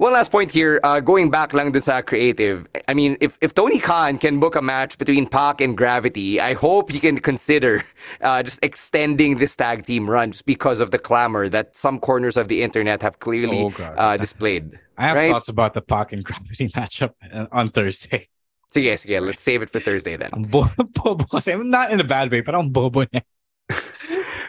one 0.00 0.14
last 0.14 0.32
point 0.32 0.50
here, 0.50 0.80
uh, 0.82 0.98
going 0.98 1.28
back 1.28 1.52
lang 1.52 1.72
dun 1.72 1.82
sa 1.82 2.00
creative. 2.00 2.66
I 2.88 2.94
mean, 2.94 3.18
if, 3.20 3.36
if 3.42 3.52
Tony 3.52 3.78
Khan 3.78 4.16
can 4.16 4.40
book 4.40 4.56
a 4.56 4.62
match 4.62 4.96
between 4.96 5.28
Pac 5.28 5.60
and 5.60 5.76
Gravity, 5.76 6.40
I 6.40 6.54
hope 6.54 6.90
he 6.90 6.98
can 6.98 7.18
consider 7.20 7.84
uh, 8.22 8.42
just 8.42 8.58
extending 8.64 9.36
this 9.36 9.54
tag 9.54 9.84
team 9.84 10.08
run 10.08 10.32
just 10.32 10.46
because 10.46 10.80
of 10.80 10.90
the 10.90 10.98
clamor 10.98 11.48
that 11.50 11.76
some 11.76 12.00
corners 12.00 12.38
of 12.38 12.48
the 12.48 12.62
internet 12.62 13.02
have 13.02 13.20
clearly 13.20 13.60
Oh, 13.60 13.84
uh, 13.84 14.16
displayed. 14.16 14.78
I 14.96 15.06
have 15.08 15.16
right? 15.16 15.30
thoughts 15.30 15.48
about 15.48 15.74
the 15.74 15.82
Pac 15.82 16.12
and 16.12 16.24
Gravity 16.24 16.68
matchup 16.76 17.12
uh, 17.32 17.46
on 17.52 17.68
Thursday. 17.68 18.28
So 18.72 18.80
yes, 18.80 19.04
sige, 19.04 19.20
let's 19.20 19.42
save 19.42 19.60
it 19.60 19.68
for 19.68 19.80
Thursday 19.80 20.16
then. 20.16 20.30
Ang 20.32 20.44
bo- 20.44 20.70
bobo 20.96 21.24
kasi. 21.24 21.52
Not 21.56 21.90
in 21.92 22.00
a 22.00 22.04
bad 22.04 22.30
way, 22.30 22.40
but 22.40 22.54
ang 22.54 22.70
bobo. 22.70 23.04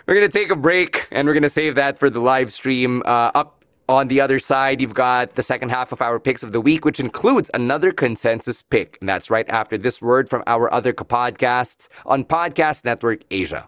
We're 0.08 0.16
going 0.16 0.28
to 0.30 0.34
take 0.34 0.50
a 0.50 0.56
break 0.56 1.08
and 1.12 1.28
we're 1.28 1.34
going 1.34 1.44
to 1.44 1.50
save 1.50 1.76
that 1.76 2.00
for 2.00 2.10
the 2.10 2.20
live 2.20 2.54
stream. 2.54 3.04
Uh, 3.06 3.32
up 3.36 3.61
on 3.90 4.08
the 4.08 4.22
other 4.22 4.40
side, 4.40 4.82
you've 4.82 4.94
got 4.94 5.36
the 5.36 5.44
second 5.44 5.70
half 5.70 5.92
of 5.92 6.02
our 6.02 6.20
picks 6.20 6.44
of 6.44 6.52
the 6.52 6.62
week, 6.62 6.86
which 6.86 7.00
includes 7.00 7.52
another 7.54 7.92
consensus 7.92 8.62
pick. 8.62 8.98
And 9.02 9.10
that's 9.10 9.30
right 9.30 9.48
after 9.50 9.78
this 9.78 10.02
word 10.02 10.30
from 10.30 10.44
our 10.48 10.74
other 10.74 10.94
podcasts 10.94 11.88
on 12.06 12.24
Podcast 12.24 12.86
Network 12.86 13.22
Asia. 13.32 13.68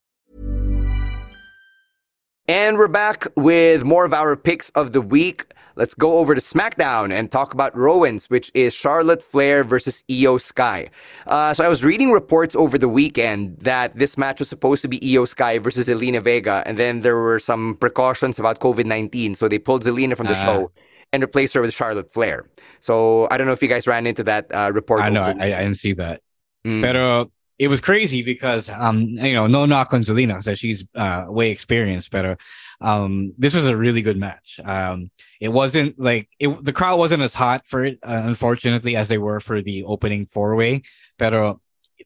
And 2.51 2.77
we're 2.77 2.89
back 2.89 3.27
with 3.37 3.85
more 3.85 4.03
of 4.03 4.13
our 4.13 4.35
picks 4.35 4.71
of 4.71 4.91
the 4.91 4.99
week. 4.99 5.45
Let's 5.77 5.93
go 5.93 6.17
over 6.17 6.35
to 6.35 6.41
SmackDown 6.41 7.13
and 7.17 7.31
talk 7.31 7.53
about 7.53 7.73
Rowan's, 7.77 8.29
which 8.29 8.51
is 8.53 8.73
Charlotte 8.73 9.23
Flair 9.23 9.63
versus 9.63 10.03
IYO 10.09 10.37
SKY. 10.37 10.89
Uh, 11.27 11.53
so 11.53 11.63
I 11.63 11.69
was 11.69 11.85
reading 11.85 12.11
reports 12.11 12.53
over 12.53 12.77
the 12.77 12.89
weekend 12.89 13.57
that 13.59 13.97
this 13.97 14.17
match 14.17 14.39
was 14.39 14.49
supposed 14.49 14.81
to 14.81 14.89
be 14.89 14.97
IYO 15.01 15.23
SKY 15.23 15.59
versus 15.59 15.87
Zelina 15.87 16.21
Vega, 16.21 16.61
and 16.65 16.77
then 16.77 16.99
there 16.99 17.15
were 17.15 17.39
some 17.39 17.77
precautions 17.79 18.37
about 18.37 18.59
COVID 18.59 18.83
19, 18.85 19.35
so 19.35 19.47
they 19.47 19.57
pulled 19.57 19.85
Zelina 19.85 20.17
from 20.17 20.27
the 20.27 20.33
Ah. 20.35 20.43
show 20.43 20.71
and 21.13 21.23
replaced 21.23 21.53
her 21.53 21.61
with 21.61 21.73
Charlotte 21.73 22.11
Flair. 22.11 22.49
So 22.81 23.29
I 23.31 23.37
don't 23.37 23.47
know 23.47 23.53
if 23.53 23.63
you 23.63 23.69
guys 23.69 23.87
ran 23.87 24.05
into 24.05 24.25
that 24.25 24.53
uh, 24.53 24.71
report. 24.73 24.99
I 24.99 25.07
know. 25.07 25.23
I, 25.23 25.31
I 25.55 25.61
didn't 25.63 25.75
see 25.75 25.93
that. 25.93 26.19
Mm. 26.65 26.81
Pero 26.81 27.31
it 27.61 27.69
was 27.69 27.79
crazy 27.79 28.21
because 28.23 28.69
um 28.69 29.01
you 29.27 29.33
know 29.33 29.47
no 29.47 29.65
knock 29.65 29.93
on 29.93 30.01
Zelina 30.01 30.41
so 30.41 30.55
she's 30.55 30.85
uh 30.95 31.25
way 31.27 31.51
experienced 31.51 32.11
better 32.11 32.37
um, 32.81 33.33
this 33.37 33.53
was 33.53 33.69
a 33.69 33.77
really 33.77 34.01
good 34.01 34.17
match. 34.17 34.59
Um, 34.63 35.11
it 35.39 35.49
wasn't 35.49 35.99
like 35.99 36.29
it, 36.39 36.63
the 36.63 36.73
crowd 36.73 36.97
wasn't 36.97 37.21
as 37.21 37.33
hot 37.33 37.65
for 37.67 37.85
it, 37.85 37.99
uh, 38.03 38.23
unfortunately, 38.25 38.95
as 38.95 39.07
they 39.07 39.19
were 39.19 39.39
for 39.39 39.61
the 39.61 39.83
opening 39.83 40.25
four 40.25 40.55
way. 40.55 40.81
But 41.17 41.57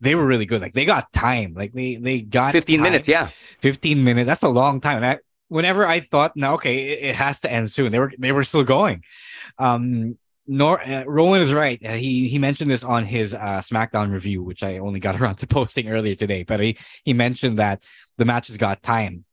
they 0.01 0.15
were 0.15 0.25
really 0.25 0.45
good. 0.45 0.61
Like 0.61 0.73
they 0.73 0.85
got 0.85 1.11
time. 1.13 1.53
Like 1.55 1.71
they 1.71 1.95
they 1.95 2.21
got 2.21 2.51
15 2.51 2.77
time. 2.77 2.83
minutes. 2.83 3.07
Yeah, 3.07 3.27
15 3.61 4.03
minutes. 4.03 4.27
That's 4.27 4.43
a 4.43 4.49
long 4.49 4.81
time. 4.81 4.97
And 4.97 5.05
I, 5.05 5.19
whenever 5.47 5.87
I 5.87 6.01
thought, 6.01 6.35
no, 6.35 6.55
okay, 6.55 6.91
it, 6.91 7.09
it, 7.09 7.15
has 7.15 7.39
to 7.41 7.51
end 7.51 7.71
soon. 7.71 7.93
They 7.93 7.99
were 7.99 8.11
they 8.19 8.33
were 8.33 8.43
still 8.43 8.63
going. 8.63 9.03
Um, 9.57 10.17
nor 10.47 10.81
uh, 10.81 11.03
Rowan 11.05 11.41
is 11.41 11.53
right. 11.53 11.83
Uh, 11.83 11.93
he 11.93 12.27
he 12.27 12.39
mentioned 12.39 12.69
this 12.69 12.83
on 12.83 13.03
his 13.03 13.33
uh, 13.33 13.61
SmackDown 13.61 14.11
review, 14.11 14.43
which 14.43 14.63
I 14.63 14.77
only 14.77 14.99
got 14.99 15.15
around 15.21 15.37
to 15.37 15.47
posting 15.47 15.89
earlier 15.89 16.15
today. 16.15 16.43
But 16.43 16.59
he 16.59 16.77
he 17.03 17.13
mentioned 17.13 17.59
that 17.59 17.83
the 18.17 18.25
matches 18.25 18.57
got 18.57 18.83
time, 18.83 19.25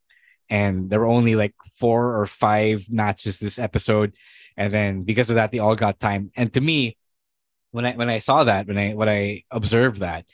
and 0.49 0.91
there 0.91 1.01
were 1.01 1.07
only 1.07 1.35
like 1.35 1.55
four 1.79 2.21
or 2.21 2.27
five 2.27 2.87
matches 2.91 3.39
this 3.39 3.59
episode, 3.59 4.17
and 4.57 4.73
then 4.73 5.03
because 5.03 5.31
of 5.31 5.37
that, 5.37 5.53
they 5.53 5.59
all 5.59 5.77
got 5.77 6.01
time. 6.01 6.31
And 6.37 6.53
to 6.55 6.61
me, 6.61 6.97
when 7.73 7.85
I 7.85 7.93
when 7.93 8.09
I 8.09 8.19
saw 8.19 8.45
that, 8.45 8.67
when 8.67 8.79
I 8.79 8.95
when 8.95 9.09
I 9.09 9.45
observed 9.51 10.01
that, 10.01 10.25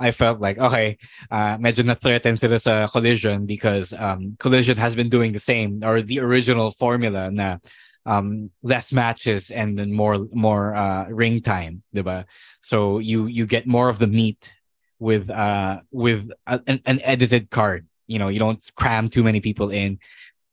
I 0.00 0.10
felt 0.10 0.40
like, 0.40 0.58
okay, 0.58 0.98
uh, 1.30 1.58
medyo 1.58 1.84
na-threaten 1.84 2.36
sila 2.36 2.58
sa 2.58 2.86
Collision 2.86 3.46
because 3.46 3.92
um, 3.98 4.36
Collision 4.38 4.76
has 4.76 4.96
been 4.96 5.08
doing 5.08 5.32
the 5.32 5.38
same 5.38 5.84
or 5.84 6.02
the 6.02 6.20
original 6.20 6.70
formula 6.70 7.30
na 7.30 7.58
um, 8.06 8.50
less 8.62 8.92
matches 8.92 9.50
and 9.50 9.78
then 9.78 9.92
more 9.92 10.18
more 10.32 10.74
uh, 10.74 11.06
ring 11.08 11.40
time, 11.40 11.82
diba? 11.94 12.24
So 12.60 12.98
you 12.98 13.26
you 13.26 13.46
get 13.46 13.66
more 13.66 13.88
of 13.88 13.98
the 13.98 14.06
meat 14.06 14.56
with 14.98 15.30
uh 15.30 15.80
with 15.90 16.30
a, 16.46 16.60
an, 16.66 16.80
an 16.86 17.00
edited 17.02 17.50
card. 17.50 17.86
You 18.06 18.18
know, 18.18 18.28
you 18.28 18.38
don't 18.38 18.62
cram 18.74 19.08
too 19.08 19.22
many 19.22 19.40
people 19.40 19.70
in, 19.70 19.98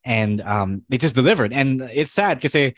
and 0.04 0.40
um, 0.40 0.82
they 0.88 0.98
just 0.98 1.14
delivered. 1.14 1.52
And 1.52 1.80
it's 1.82 2.12
sad 2.12 2.40
because 2.40 2.72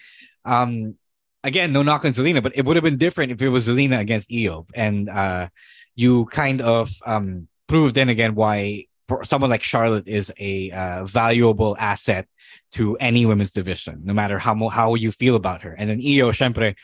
um, 0.45 0.97
again, 1.45 1.73
no 1.73 1.83
knock 1.83 2.05
on 2.05 2.13
Zelina, 2.13 2.43
but 2.43 2.57
it 2.57 2.65
would 2.65 2.77
have 2.77 2.85
been 2.85 2.99
different 2.99 3.33
if 3.33 3.43
it 3.43 3.49
was 3.49 3.69
Zelina 3.69 4.01
against 4.01 4.33
IYO, 4.33 4.67
and 4.75 5.09
uh, 5.09 5.49
you 5.95 6.25
kind 6.27 6.61
of 6.61 6.91
um 7.07 7.49
proved 7.69 7.95
then 7.95 8.09
again 8.09 8.35
why 8.35 8.87
for 9.07 9.25
someone 9.25 9.51
like 9.51 9.63
Charlotte 9.63 10.09
is 10.09 10.33
a 10.39 10.71
uh, 10.71 11.05
valuable 11.05 11.77
asset 11.79 12.27
to 12.73 12.97
any 12.97 13.27
women's 13.27 13.53
division, 13.53 14.01
no 14.05 14.15
matter 14.15 14.39
how 14.39 14.69
how 14.69 14.95
you 14.95 15.11
feel 15.11 15.37
about 15.37 15.63
her. 15.63 15.75
And 15.79 15.89
then 15.91 16.01
IYO, 16.01 16.33
siempre, 16.33 16.75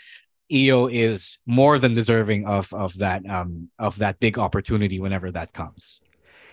IYO 0.50 0.87
is 0.87 1.38
more 1.46 1.78
than 1.78 1.94
deserving 1.94 2.46
of 2.46 2.72
of 2.72 2.98
that 2.98 3.28
um 3.28 3.68
of 3.78 3.98
that 3.98 4.20
big 4.20 4.38
opportunity 4.38 5.00
whenever 5.00 5.31
that 5.33 5.52
comes. 5.52 6.00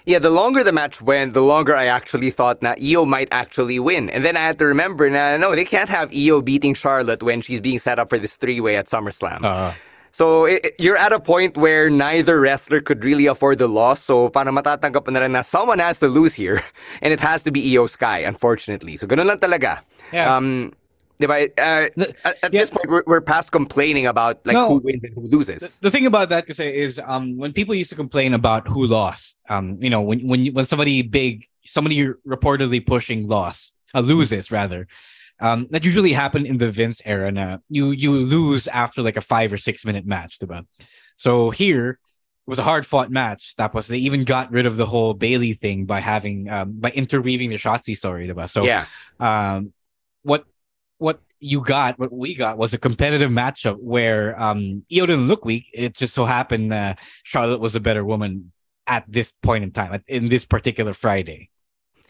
Yeah, 0.06 0.20
the 0.20 0.30
longer 0.30 0.64
the 0.64 0.72
match 0.72 1.02
went, 1.02 1.34
the 1.34 1.42
longer 1.42 1.76
I 1.76 1.88
actually 1.88 2.30
thought 2.30 2.62
that 2.62 2.80
IYO 2.80 3.06
might 3.06 3.28
actually 3.32 3.80
win. 3.80 4.12
And 4.12 4.24
then 4.24 4.38
I 4.38 4.42
had 4.42 4.60
to 4.60 4.66
remember, 4.66 5.10
now, 5.10 5.36
no, 5.38 5.56
they 5.56 5.66
can't 5.66 5.90
have 5.90 6.14
IYO 6.14 6.44
beating 6.44 6.76
Charlotte 6.76 7.24
when 7.24 7.42
she's 7.42 7.60
being 7.60 7.80
set 7.80 7.98
up 7.98 8.10
for 8.10 8.20
this 8.20 8.36
three 8.36 8.62
way 8.62 8.78
at 8.78 8.86
SummerSlam. 8.86 9.44
Uh, 9.44 9.74
so 10.16 10.46
it, 10.46 10.80
you're 10.80 10.96
at 10.96 11.12
a 11.12 11.20
point 11.20 11.58
where 11.58 11.90
neither 11.90 12.40
wrestler 12.40 12.80
could 12.80 13.04
really 13.04 13.26
afford 13.26 13.58
the 13.58 13.68
loss. 13.68 14.00
So 14.00 14.30
para 14.30 14.48
matatanggap 14.48 15.12
na 15.12 15.20
rin 15.20 15.34
na 15.34 15.42
someone 15.42 15.80
has 15.80 16.00
to 16.00 16.08
lose 16.08 16.34
here. 16.34 16.64
And 17.04 17.12
it 17.12 17.20
has 17.20 17.44
to 17.44 17.52
be 17.52 17.60
IYO 17.60 17.88
SKY, 17.88 18.24
unfortunately. 18.24 18.96
So 18.96 19.08
ganun 19.08 19.28
lang 19.28 19.44
talaga. 19.44 19.84
Yeah. 20.16 20.32
Um, 20.32 20.72
Diba? 21.20 21.52
Uh, 21.60 21.88
at, 22.24 22.44
at 22.44 22.54
yeah. 22.54 22.60
this 22.60 22.70
point, 22.70 22.88
we're, 22.88 23.04
we're, 23.08 23.22
past 23.22 23.52
complaining 23.52 24.06
about 24.08 24.46
like 24.46 24.56
no, 24.56 24.68
who 24.68 24.78
wins 24.80 25.04
and 25.04 25.14
who 25.16 25.28
loses. 25.28 25.80
The, 25.80 25.88
the 25.88 25.92
thing 25.92 26.06
about 26.06 26.28
that 26.30 26.48
is 26.60 27.00
um, 27.04 27.38
when 27.38 27.52
people 27.52 27.76
used 27.76 27.90
to 27.92 27.96
complain 27.96 28.34
about 28.34 28.68
who 28.68 28.88
lost, 28.88 29.38
um, 29.48 29.78
you 29.80 29.90
know, 29.90 30.02
when 30.02 30.28
when 30.28 30.48
when 30.52 30.66
somebody 30.66 31.04
big, 31.04 31.48
somebody 31.66 32.12
reportedly 32.28 32.86
pushing 32.86 33.28
loss, 33.28 33.72
uh, 33.94 34.02
loses 34.02 34.52
rather, 34.52 34.88
um, 35.40 35.68
that 35.72 35.84
usually 35.84 36.14
happened 36.14 36.48
in 36.48 36.58
the 36.58 36.72
Vince 36.72 37.02
era. 37.06 37.32
Na 37.32 37.58
you 37.70 37.92
you 37.92 38.12
lose 38.12 38.68
after 38.68 39.02
like 39.02 39.18
a 39.18 39.22
five 39.22 39.52
or 39.52 39.58
six 39.58 39.86
minute 39.86 40.06
match, 40.06 40.40
diba? 40.40 40.66
So 41.16 41.50
here 41.50 41.92
it 41.92 42.50
was 42.50 42.60
a 42.60 42.64
hard 42.64 42.86
fought 42.86 43.12
match. 43.12 43.56
That 43.58 43.74
was 43.74 43.88
they 43.88 43.98
even 43.98 44.24
got 44.24 44.52
rid 44.52 44.66
of 44.66 44.78
the 44.78 44.86
whole 44.86 45.14
Bayley 45.14 45.54
thing 45.54 45.86
by 45.86 46.00
having 46.00 46.50
um, 46.50 46.80
by 46.80 46.92
interweaving 46.92 47.50
the 47.50 47.58
Shotzi 47.58 47.96
story, 47.96 48.28
diba? 48.28 48.50
So 48.50 48.64
yeah, 48.64 48.86
um, 49.20 49.74
what 50.24 50.46
what 50.98 51.20
you 51.40 51.62
got, 51.62 52.00
what 52.00 52.12
we 52.12 52.34
got 52.34 52.58
was 52.58 52.74
a 52.74 52.78
competitive 52.78 53.30
matchup 53.30 53.78
where 53.80 54.40
um 54.42 54.86
IYO 54.92 55.06
didn't 55.06 55.28
look 55.28 55.46
weak. 55.46 55.70
It 55.74 55.96
just 55.96 56.14
so 56.14 56.26
happened 56.26 56.72
uh, 56.72 56.96
Charlotte 57.24 57.60
was 57.60 57.76
a 57.76 57.82
better 57.82 58.06
woman 58.06 58.52
at 58.88 59.04
this 59.08 59.32
point 59.32 59.64
in 59.64 59.72
time, 59.72 60.02
in 60.08 60.30
this 60.30 60.46
particular 60.46 60.94
Friday. 60.94 61.50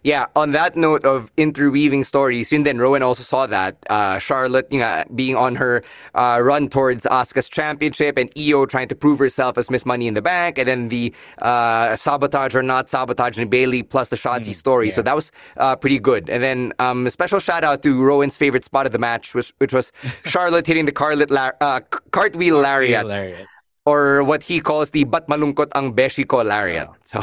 Yeah, 0.05 0.27
on 0.35 0.51
that 0.51 0.75
note 0.75 1.03
of 1.03 1.31
interweaving 1.35 2.03
stories, 2.03 2.51
yun 2.51 2.61
then 2.61 2.77
Rowan 2.77 3.01
also 3.01 3.23
saw 3.23 3.47
that. 3.47 3.75
Uh, 3.89 4.19
Charlotte 4.19 4.67
you 4.69 4.77
know, 4.77 5.03
being 5.15 5.35
on 5.35 5.55
her 5.55 5.81
uh, 6.13 6.39
run 6.43 6.69
towards 6.69 7.07
Asuka's 7.07 7.49
championship 7.49 8.15
and 8.19 8.29
IYO 8.37 8.67
trying 8.67 8.87
to 8.89 8.95
prove 8.95 9.17
herself 9.17 9.57
as 9.57 9.71
Miss 9.71 9.83
Money 9.83 10.05
in 10.05 10.13
the 10.13 10.21
Bank, 10.21 10.59
and 10.59 10.67
then 10.67 10.89
the 10.89 11.11
uh, 11.41 11.95
sabotage 11.95 12.53
or 12.53 12.61
not 12.61 12.87
sabotage 12.87 13.39
in 13.39 13.49
Bayley 13.49 13.81
plus 13.81 14.09
the 14.09 14.15
Shotzi 14.15 14.51
mm, 14.51 14.53
story. 14.53 14.89
Yeah. 14.89 14.93
So 14.93 15.01
that 15.01 15.15
was 15.15 15.31
uh, 15.57 15.75
pretty 15.75 15.97
good. 15.97 16.29
And 16.29 16.43
then 16.43 16.71
um, 16.77 17.07
a 17.07 17.09
special 17.09 17.39
shout 17.39 17.63
out 17.63 17.81
to 17.81 17.99
Rowan's 17.99 18.37
favorite 18.37 18.63
spot 18.63 18.85
of 18.85 18.91
the 18.91 18.99
match, 18.99 19.33
which, 19.33 19.55
which 19.57 19.73
was 19.73 19.91
Charlotte 20.25 20.67
hitting 20.67 20.85
the 20.85 20.91
cartwheel, 20.91 21.35
uh, 21.61 21.79
cartwheel 22.11 22.59
lariat. 22.59 23.07
lariat 23.07 23.47
or 23.85 24.23
what 24.23 24.43
he 24.43 24.59
calls 24.59 24.91
the 24.91 25.03
Bat 25.03 25.27
Malungkot 25.27 25.69
ang 25.75 25.93
Beshi 25.93 26.27
Ko 26.27 26.41
Lariat. 26.43 26.89
So 27.05 27.21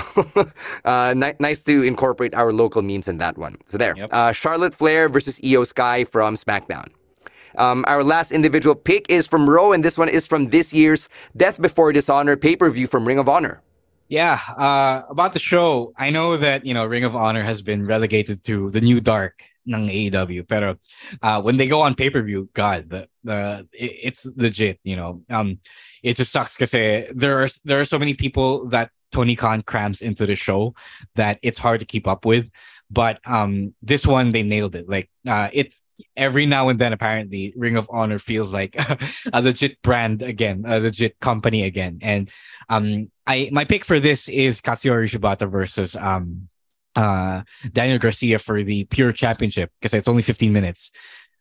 uh, 0.84 1.14
ni- 1.14 1.34
nice 1.40 1.62
to 1.64 1.82
incorporate 1.82 2.34
our 2.34 2.52
local 2.52 2.82
memes 2.82 3.08
in 3.08 3.18
that 3.18 3.36
one. 3.36 3.56
So 3.66 3.78
there, 3.78 3.96
yep. 3.96 4.08
uh, 4.12 4.32
Charlotte 4.32 4.74
Flair 4.74 5.08
versus 5.08 5.40
IYO 5.42 5.64
SKY 5.64 6.04
from 6.04 6.36
SmackDown. 6.36 6.88
Um, 7.58 7.84
our 7.86 8.02
last 8.02 8.32
individual 8.32 8.74
pick 8.74 9.04
is 9.10 9.26
from 9.26 9.50
Row, 9.50 9.72
and 9.72 9.84
this 9.84 9.98
one 9.98 10.08
is 10.08 10.24
from 10.24 10.48
this 10.48 10.72
year's 10.72 11.08
Death 11.36 11.60
Before 11.60 11.92
Dishonor 11.92 12.36
pay 12.36 12.56
per 12.56 12.70
view 12.70 12.86
from 12.86 13.06
Ring 13.06 13.18
of 13.18 13.28
Honor. 13.28 13.60
Yeah, 14.08 14.40
uh, 14.56 15.02
about 15.08 15.32
the 15.32 15.38
show, 15.38 15.92
I 15.96 16.10
know 16.10 16.36
that 16.36 16.64
you 16.64 16.72
know 16.72 16.86
Ring 16.86 17.04
of 17.04 17.16
Honor 17.16 17.42
has 17.42 17.60
been 17.60 17.86
relegated 17.86 18.44
to 18.44 18.70
the 18.70 18.80
new 18.80 19.00
dark 19.00 19.42
ng 19.66 19.88
AEW. 19.88 20.46
Pero 20.48 20.76
uh, 21.22 21.40
when 21.40 21.56
they 21.56 21.66
go 21.66 21.80
on 21.82 21.94
pay-per-view, 21.94 22.50
God, 22.54 22.90
the 22.90 23.08
the 23.24 23.66
it, 23.72 24.12
it's 24.12 24.26
legit, 24.36 24.78
you 24.82 24.96
know. 24.96 25.22
Um 25.30 25.58
it 26.02 26.16
just 26.16 26.32
sucks 26.32 26.56
because 26.56 26.72
there 26.72 27.40
are 27.40 27.48
there 27.64 27.80
are 27.80 27.84
so 27.84 27.98
many 27.98 28.14
people 28.14 28.66
that 28.68 28.90
Tony 29.12 29.36
Khan 29.36 29.62
crams 29.62 30.02
into 30.02 30.26
the 30.26 30.34
show 30.34 30.74
that 31.14 31.38
it's 31.42 31.58
hard 31.58 31.80
to 31.80 31.86
keep 31.86 32.06
up 32.06 32.24
with. 32.24 32.48
But 32.90 33.20
um 33.26 33.74
this 33.82 34.06
one 34.06 34.32
they 34.32 34.42
nailed 34.42 34.74
it. 34.74 34.88
Like 34.88 35.10
uh 35.26 35.48
it 35.52 35.72
every 36.16 36.46
now 36.46 36.68
and 36.68 36.78
then 36.78 36.92
apparently 36.92 37.54
Ring 37.56 37.76
of 37.76 37.86
Honor 37.90 38.18
feels 38.18 38.52
like 38.52 38.74
a 39.32 39.42
legit 39.42 39.80
brand 39.82 40.22
again, 40.22 40.64
a 40.66 40.80
legit 40.80 41.20
company 41.20 41.62
again. 41.64 41.98
And 42.02 42.30
um 42.68 43.10
I 43.26 43.50
my 43.52 43.64
pick 43.64 43.84
for 43.84 44.00
this 44.00 44.28
is 44.28 44.60
Katsuyori 44.60 45.08
Shibata 45.08 45.48
versus 45.48 45.94
um 45.94 46.48
uh, 46.96 47.42
Daniel 47.72 47.98
Garcia 47.98 48.38
for 48.38 48.62
the 48.62 48.84
pure 48.84 49.12
championship 49.12 49.70
because 49.80 49.94
it's 49.94 50.08
only 50.08 50.22
15 50.22 50.52
minutes. 50.52 50.90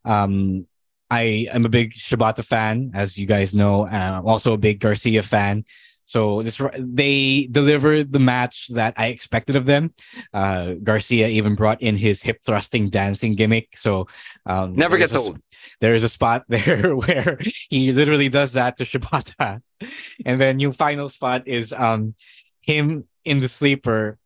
Um, 0.05 0.67
I 1.09 1.47
am 1.51 1.65
a 1.65 1.69
big 1.69 1.93
Shibata 1.93 2.43
fan, 2.43 2.91
as 2.93 3.17
you 3.17 3.25
guys 3.25 3.53
know. 3.53 3.85
Uh, 3.85 4.19
I'm 4.19 4.27
also 4.27 4.53
a 4.53 4.57
big 4.57 4.79
Garcia 4.79 5.23
fan. 5.23 5.65
So 6.03 6.41
this 6.41 6.59
they 6.77 7.47
delivered 7.51 8.11
the 8.11 8.19
match 8.19 8.67
that 8.69 8.93
I 8.97 9.07
expected 9.07 9.55
of 9.55 9.65
them. 9.65 9.93
Uh, 10.33 10.73
Garcia 10.81 11.27
even 11.27 11.55
brought 11.55 11.81
in 11.81 11.95
his 11.95 12.23
hip 12.23 12.39
thrusting 12.45 12.89
dancing 12.89 13.35
gimmick. 13.35 13.77
So 13.77 14.07
um, 14.45 14.73
never 14.73 14.97
gets 14.97 15.15
old. 15.15 15.39
There 15.79 15.93
is 15.93 16.03
a 16.03 16.09
spot 16.09 16.45
there 16.49 16.95
where 16.95 17.39
he 17.69 17.91
literally 17.91 18.29
does 18.29 18.53
that 18.53 18.77
to 18.77 18.83
Shibata, 18.83 19.61
and 20.25 20.39
then 20.39 20.59
your 20.59 20.73
final 20.73 21.07
spot 21.07 21.47
is 21.47 21.71
um, 21.71 22.15
him 22.61 23.07
in 23.23 23.39
the 23.39 23.47
sleeper 23.47 24.17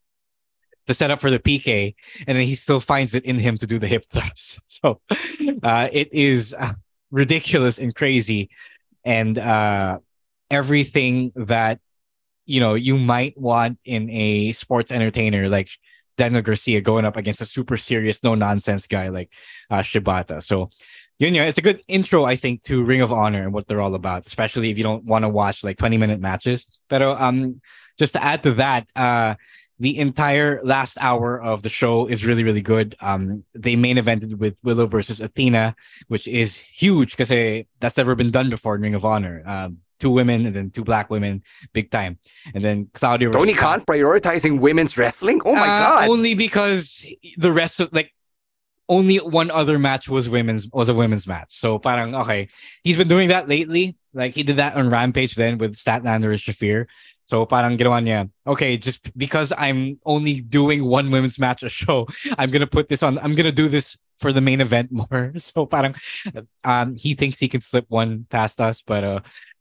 to 0.88 0.93
set 0.93 1.12
up 1.12 1.21
for 1.21 1.30
the 1.30 1.39
PK, 1.39 1.95
and 2.28 2.38
then 2.38 2.45
he 2.45 2.56
still 2.56 2.80
finds 2.80 3.15
it 3.15 3.26
in 3.26 3.38
him 3.38 3.58
to 3.58 3.67
do 3.67 3.80
the 3.80 3.88
hip 3.88 4.06
thrust. 4.06 4.60
So 4.76 5.00
uh, 5.63 5.88
it 5.91 6.13
is 6.13 6.54
uh, 6.54 6.74
ridiculous 7.10 7.80
and 7.80 7.95
crazy, 7.95 8.50
and 9.04 9.38
uh, 9.38 10.00
everything 10.52 11.32
that 11.36 11.80
you 12.45 12.60
know 12.60 12.74
you 12.76 12.98
might 12.98 13.38
want 13.38 13.80
in 13.86 14.10
a 14.10 14.52
sports 14.52 14.91
entertainer 14.91 15.50
like 15.50 15.69
Daniel 16.17 16.41
Garcia 16.41 16.82
going 16.82 17.06
up 17.06 17.15
against 17.15 17.41
a 17.41 17.45
super 17.45 17.78
serious, 17.78 18.24
no 18.24 18.36
nonsense 18.36 18.86
guy 18.86 19.10
like 19.10 19.32
uh, 19.69 19.80
Shibata. 19.80 20.43
So. 20.43 20.69
You 21.17 21.32
know, 21.32 21.45
it's 21.45 21.58
a 21.58 21.62
good 21.62 21.80
intro, 21.88 22.26
I 22.26 22.36
think, 22.36 22.63
to 22.63 22.84
Ring 22.84 23.00
of 23.00 23.13
Honor 23.13 23.43
and 23.43 23.54
what 23.54 23.69
they're 23.69 23.80
all 23.80 23.95
about, 23.95 24.28
especially 24.28 24.69
if 24.69 24.78
you 24.78 24.84
don't 24.84 25.06
want 25.06 25.24
to 25.24 25.30
watch 25.30 25.63
like 25.63 25.78
20 25.78 25.95
minute 25.95 26.19
matches. 26.19 26.67
But 26.89 27.02
um, 27.02 27.62
just 27.98 28.15
to 28.15 28.21
add 28.21 28.43
to 28.43 28.56
that, 28.56 28.86
uh, 28.98 29.36
the 29.80 29.98
entire 29.98 30.62
last 30.64 30.98
hour 31.00 31.42
of 31.42 31.64
the 31.64 31.70
show 31.70 32.08
is 32.08 32.26
really 32.26 32.44
really 32.44 32.62
good 32.62 32.96
um 33.02 33.44
they 33.54 33.76
main 33.76 33.98
evented 33.98 34.36
with 34.36 34.56
willow 34.64 34.88
versus 34.88 35.20
athena 35.20 35.76
which 36.08 36.28
is 36.28 36.58
huge 36.58 37.16
because 37.16 37.30
that's 37.80 37.98
never 37.98 38.16
been 38.16 38.32
done 38.32 38.50
before 38.50 38.76
in 38.76 38.82
ring 38.82 38.96
of 38.96 39.06
honor 39.06 39.44
um 39.46 39.78
two 40.00 40.10
women 40.10 40.46
and 40.46 40.56
then 40.56 40.70
two 40.70 40.84
black 40.84 41.10
women 41.10 41.42
big 41.74 41.90
time 41.92 42.18
and 42.54 42.64
then 42.64 42.90
claudia 42.94 43.30
tony 43.30 43.54
khan 43.54 43.82
prioritizing 43.82 44.60
women's 44.60 44.98
wrestling 44.98 45.42
oh 45.46 45.54
my 45.54 45.62
uh, 45.62 45.66
god 45.66 46.10
only 46.10 46.36
because 46.36 47.08
the 47.38 47.52
rest 47.52 47.80
of 47.80 47.92
like 47.94 48.14
only 48.88 49.18
one 49.18 49.50
other 49.52 49.80
match 49.80 50.08
was 50.10 50.30
women's 50.30 50.70
was 50.72 50.90
a 50.90 50.94
women's 50.94 51.28
match. 51.28 51.58
So 51.58 51.80
parang 51.80 52.16
okay, 52.16 52.50
he's 52.84 52.98
been 52.98 53.08
doing 53.08 53.30
that 53.30 53.50
lately. 53.50 53.98
Like 54.14 54.34
he 54.34 54.44
did 54.44 54.58
that 54.58 54.76
on 54.76 54.90
Rampage 54.90 55.36
then 55.36 55.58
with 55.58 55.76
Statlander 55.76 56.30
and 56.30 56.40
Shafir. 56.40 56.86
So 57.26 57.46
parang 57.46 57.78
ginawa 57.78 58.02
niya, 58.02 58.30
okay, 58.46 58.78
just 58.78 59.10
because 59.18 59.52
I'm 59.58 60.00
only 60.06 60.42
doing 60.42 60.86
one 60.86 61.10
women's 61.10 61.40
match 61.40 61.64
a 61.64 61.70
show, 61.70 62.08
I'm 62.38 62.52
gonna 62.52 62.68
put 62.70 62.90
this 62.90 63.02
on. 63.04 63.18
I'm 63.20 63.36
gonna 63.36 63.52
do 63.52 63.68
this 63.68 63.98
for 64.20 64.32
the 64.32 64.42
main 64.42 64.62
event 64.62 64.92
more. 64.92 65.34
So 65.42 65.66
parang 65.66 65.96
um 66.64 66.96
he 66.96 67.14
thinks 67.16 67.40
he 67.40 67.50
can 67.50 67.62
slip 67.62 67.86
one 67.90 68.26
past 68.30 68.62
us, 68.62 68.82
but 68.82 69.04
uh 69.04 69.20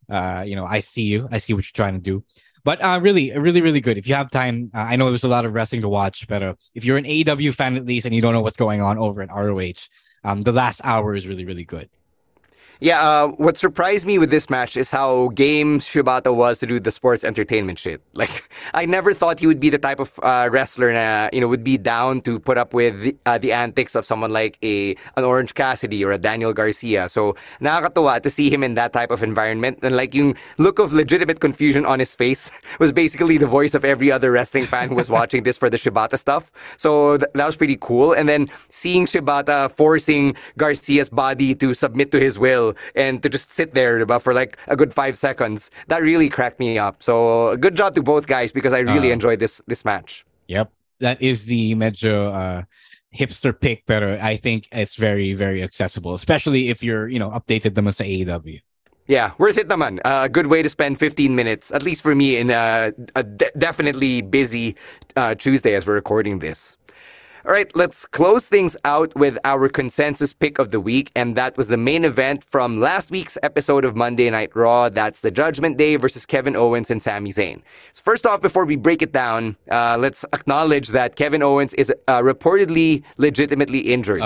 uh 0.09 0.45
you 0.47 0.57
know 0.57 0.65
I 0.65 0.81
see 0.81 1.05
you, 1.05 1.29
I 1.33 1.39
see 1.39 1.55
what 1.55 1.65
you're 1.65 1.77
trying 1.77 1.95
to 1.95 2.05
do. 2.05 2.25
But 2.65 2.81
uh, 2.83 2.99
really, 3.03 3.31
really, 3.37 3.61
really 3.61 3.83
good. 3.83 3.99
If 3.99 4.09
you 4.09 4.15
have 4.15 4.31
time, 4.31 4.71
uh, 4.75 4.89
I 4.89 4.97
know 4.97 5.11
there's 5.11 5.23
a 5.23 5.29
lot 5.29 5.45
of 5.45 5.53
wrestling 5.53 5.83
to 5.83 5.89
watch, 5.89 6.27
but 6.27 6.43
uh, 6.43 6.55
if 6.75 6.83
you're 6.83 6.97
an 6.97 7.05
AEW 7.05 7.53
fan 7.53 7.77
at 7.77 7.85
least 7.85 8.07
and 8.07 8.15
you 8.15 8.23
don't 8.23 8.33
know 8.33 8.41
what's 8.41 8.57
going 8.57 8.81
on 8.81 8.97
over 8.97 9.21
at 9.21 9.29
ROH, 9.29 9.85
um, 10.25 10.43
the 10.43 10.53
last 10.53 10.81
hour 10.83 11.15
is 11.15 11.29
really, 11.29 11.45
really 11.45 11.67
good. 11.67 11.91
Yeah, 12.81 13.01
uh, 13.01 13.29
what 13.29 13.57
surprised 13.57 14.05
me 14.05 14.19
with 14.19 14.31
this 14.31 14.51
match 14.51 14.77
is 14.77 14.91
how 14.91 15.29
game 15.29 15.79
Shibata 15.79 16.35
was 16.35 16.59
to 16.59 16.67
do 16.67 16.81
the 16.81 16.91
sports 16.91 17.23
entertainment 17.25 17.79
shit. 17.79 18.01
Like, 18.25 18.49
I 18.73 18.87
never 18.87 19.13
thought 19.13 19.41
he 19.41 19.47
would 19.47 19.61
be 19.61 19.71
the 19.71 19.79
type 19.79 20.01
of 20.01 20.19
uh, 20.23 20.49
wrestler 20.51 20.93
na, 20.93 21.29
you 21.33 21.41
know, 21.41 21.49
would 21.49 21.65
be 21.65 21.77
down 21.77 22.21
to 22.23 22.39
put 22.39 22.57
up 22.57 22.73
with 22.73 23.01
the, 23.03 23.17
uh, 23.27 23.39
the 23.39 23.53
antics 23.53 23.95
of 23.95 24.07
someone 24.07 24.33
like 24.33 24.57
a 24.63 24.97
an 25.17 25.25
Orange 25.25 25.53
Cassidy 25.55 26.03
or 26.05 26.13
a 26.13 26.17
Daniel 26.17 26.53
Garcia. 26.55 27.09
So, 27.09 27.37
nakakatuwa 27.61 28.23
to 28.23 28.31
see 28.31 28.49
him 28.49 28.63
in 28.63 28.75
that 28.75 28.93
type 28.93 29.11
of 29.11 29.23
environment. 29.23 29.81
And 29.83 29.97
like, 29.97 30.15
yung 30.15 30.37
look 30.59 30.79
of 30.79 30.93
legitimate 30.95 31.41
confusion 31.41 31.85
on 31.85 31.99
his 31.99 32.15
face 32.15 32.51
was 32.79 32.93
basically 32.93 33.37
the 33.37 33.49
voice 33.49 33.75
of 33.75 33.85
every 33.85 34.11
other 34.11 34.31
wrestling 34.31 34.67
fan 34.67 34.89
who 34.89 34.95
was 34.95 35.11
watching 35.19 35.43
this 35.43 35.59
for 35.59 35.69
the 35.69 35.77
Shibata 35.77 36.19
stuff. 36.19 36.51
So, 36.79 37.19
th- 37.19 37.31
that 37.35 37.47
was 37.47 37.57
pretty 37.57 37.77
cool. 37.81 38.13
And 38.13 38.29
then 38.29 38.49
seeing 38.71 39.05
Shibata 39.07 39.71
forcing 39.71 40.35
Garcia's 40.57 41.09
body 41.11 41.55
to 41.57 41.75
submit 41.75 42.11
to 42.13 42.21
his 42.21 42.39
will 42.39 42.64
and 42.95 43.21
to 43.23 43.29
just 43.29 43.51
sit 43.51 43.75
there 43.75 44.01
for 44.25 44.33
like 44.33 44.57
a 44.73 44.77
good 44.81 44.93
five 44.95 45.19
seconds. 45.19 45.71
That 45.91 46.01
really 46.01 46.29
cracked 46.31 46.59
me 46.59 46.79
up. 46.79 47.03
So 47.03 47.57
good 47.61 47.77
job 47.77 47.95
to 47.97 48.03
both 48.03 48.25
guys 48.27 48.53
because 48.53 48.73
I 48.73 48.81
really 48.81 49.11
Uh, 49.11 49.19
enjoyed 49.19 49.39
this 49.45 49.61
this 49.67 49.85
match. 49.85 50.25
Yep. 50.49 50.71
That 51.01 51.19
is 51.21 51.45
the 51.45 51.75
medyo 51.75 52.31
uh, 52.33 52.63
hipster 53.11 53.53
pick, 53.53 53.83
but 53.87 54.03
uh, 54.03 54.19
I 54.23 54.37
think 54.37 54.69
it's 54.73 54.97
very, 54.97 55.35
very 55.35 55.61
accessible, 55.63 56.15
especially 56.15 56.69
if 56.73 56.83
you're, 56.87 57.09
you 57.09 57.19
know, 57.19 57.31
updated 57.31 57.75
them 57.75 57.87
as 57.91 58.01
a 58.01 58.05
AEW. 58.05 58.61
Yeah, 59.07 59.33
worth 59.37 59.59
it 59.59 59.69
naman. 59.69 60.01
Uh, 60.05 60.23
a 60.25 60.29
good 60.31 60.47
way 60.47 60.63
to 60.63 60.69
spend 60.71 60.97
15 60.97 61.35
minutes, 61.37 61.69
at 61.77 61.83
least 61.83 62.01
for 62.03 62.15
me, 62.15 62.39
in 62.41 62.49
a, 62.51 62.93
a 63.15 63.23
de- 63.23 63.53
definitely 63.59 64.23
busy 64.23 64.77
uh, 65.17 65.35
Tuesday 65.35 65.75
as 65.75 65.85
we're 65.87 65.99
recording 66.01 66.39
this. 66.41 66.79
All 67.47 67.53
right, 67.53 67.71
let's 67.77 68.07
close 68.07 68.47
things 68.47 68.75
out 68.87 69.15
with 69.15 69.37
our 69.45 69.69
consensus 69.69 70.33
pick 70.33 70.59
of 70.59 70.71
the 70.71 70.81
week, 70.81 71.11
and 71.15 71.37
that 71.37 71.59
was 71.59 71.69
the 71.69 71.77
main 71.77 72.03
event 72.07 72.43
from 72.43 72.81
last 72.81 73.11
week's 73.11 73.37
episode 73.43 73.85
of 73.85 73.95
Monday 73.95 74.31
Night 74.31 74.57
Raw. 74.57 74.89
That's 74.89 75.21
the 75.21 75.31
Judgment 75.31 75.77
Day 75.77 75.97
versus 75.97 76.25
Kevin 76.25 76.57
Owens 76.57 76.91
and 76.91 77.03
Sami 77.03 77.35
Zayn. 77.35 77.61
So 77.93 78.01
first 78.03 78.25
off, 78.25 78.41
before 78.41 78.65
we 78.65 78.77
break 78.77 79.03
it 79.03 79.13
down, 79.13 79.59
uh, 79.71 79.99
let's 80.01 80.25
acknowledge 80.33 80.89
that 80.89 81.17
Kevin 81.17 81.43
Owens 81.43 81.75
is 81.75 81.93
uh, 82.09 82.23
reportedly 82.23 83.03
legitimately 83.19 83.81
injured. 83.81 84.23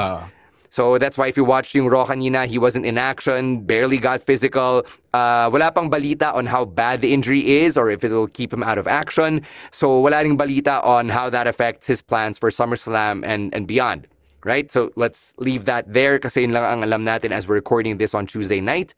So 0.70 0.98
that's 0.98 1.16
why 1.16 1.28
if 1.28 1.36
you 1.36 1.44
watched 1.44 1.74
yung 1.74 1.88
Raw 1.88 2.06
kanina, 2.06 2.46
he 2.46 2.58
wasn't 2.58 2.86
in 2.86 2.98
action, 2.98 3.60
barely 3.62 3.98
got 3.98 4.22
physical. 4.22 4.86
Uh, 5.14 5.48
wala 5.52 5.72
pang 5.72 5.90
balita 5.90 6.34
on 6.34 6.46
how 6.46 6.64
bad 6.64 7.00
the 7.00 7.12
injury 7.12 7.62
is 7.62 7.76
or 7.76 7.90
if 7.90 8.04
it'll 8.04 8.28
keep 8.28 8.52
him 8.52 8.62
out 8.62 8.78
of 8.78 8.86
action. 8.86 9.42
So 9.70 10.00
wala 10.00 10.22
ring 10.22 10.36
balita 10.36 10.84
on 10.84 11.08
how 11.08 11.30
that 11.30 11.46
affects 11.46 11.86
his 11.86 12.02
plans 12.02 12.38
for 12.38 12.50
SummerSlam 12.50 13.24
and, 13.24 13.54
and 13.54 13.66
beyond. 13.66 14.06
Right? 14.48 14.72
So 14.72 14.90
let's 14.96 15.34
leave 15.36 15.68
that 15.68 15.92
there 15.92 16.16
kasi 16.18 16.40
yun 16.48 16.56
lang 16.56 16.64
ang 16.64 16.80
alam 16.80 17.04
natin 17.04 17.36
as 17.36 17.44
we're 17.46 17.60
recording 17.60 18.00
this 18.00 18.16
on 18.16 18.24
Tuesday 18.24 18.64
night. 18.64 18.94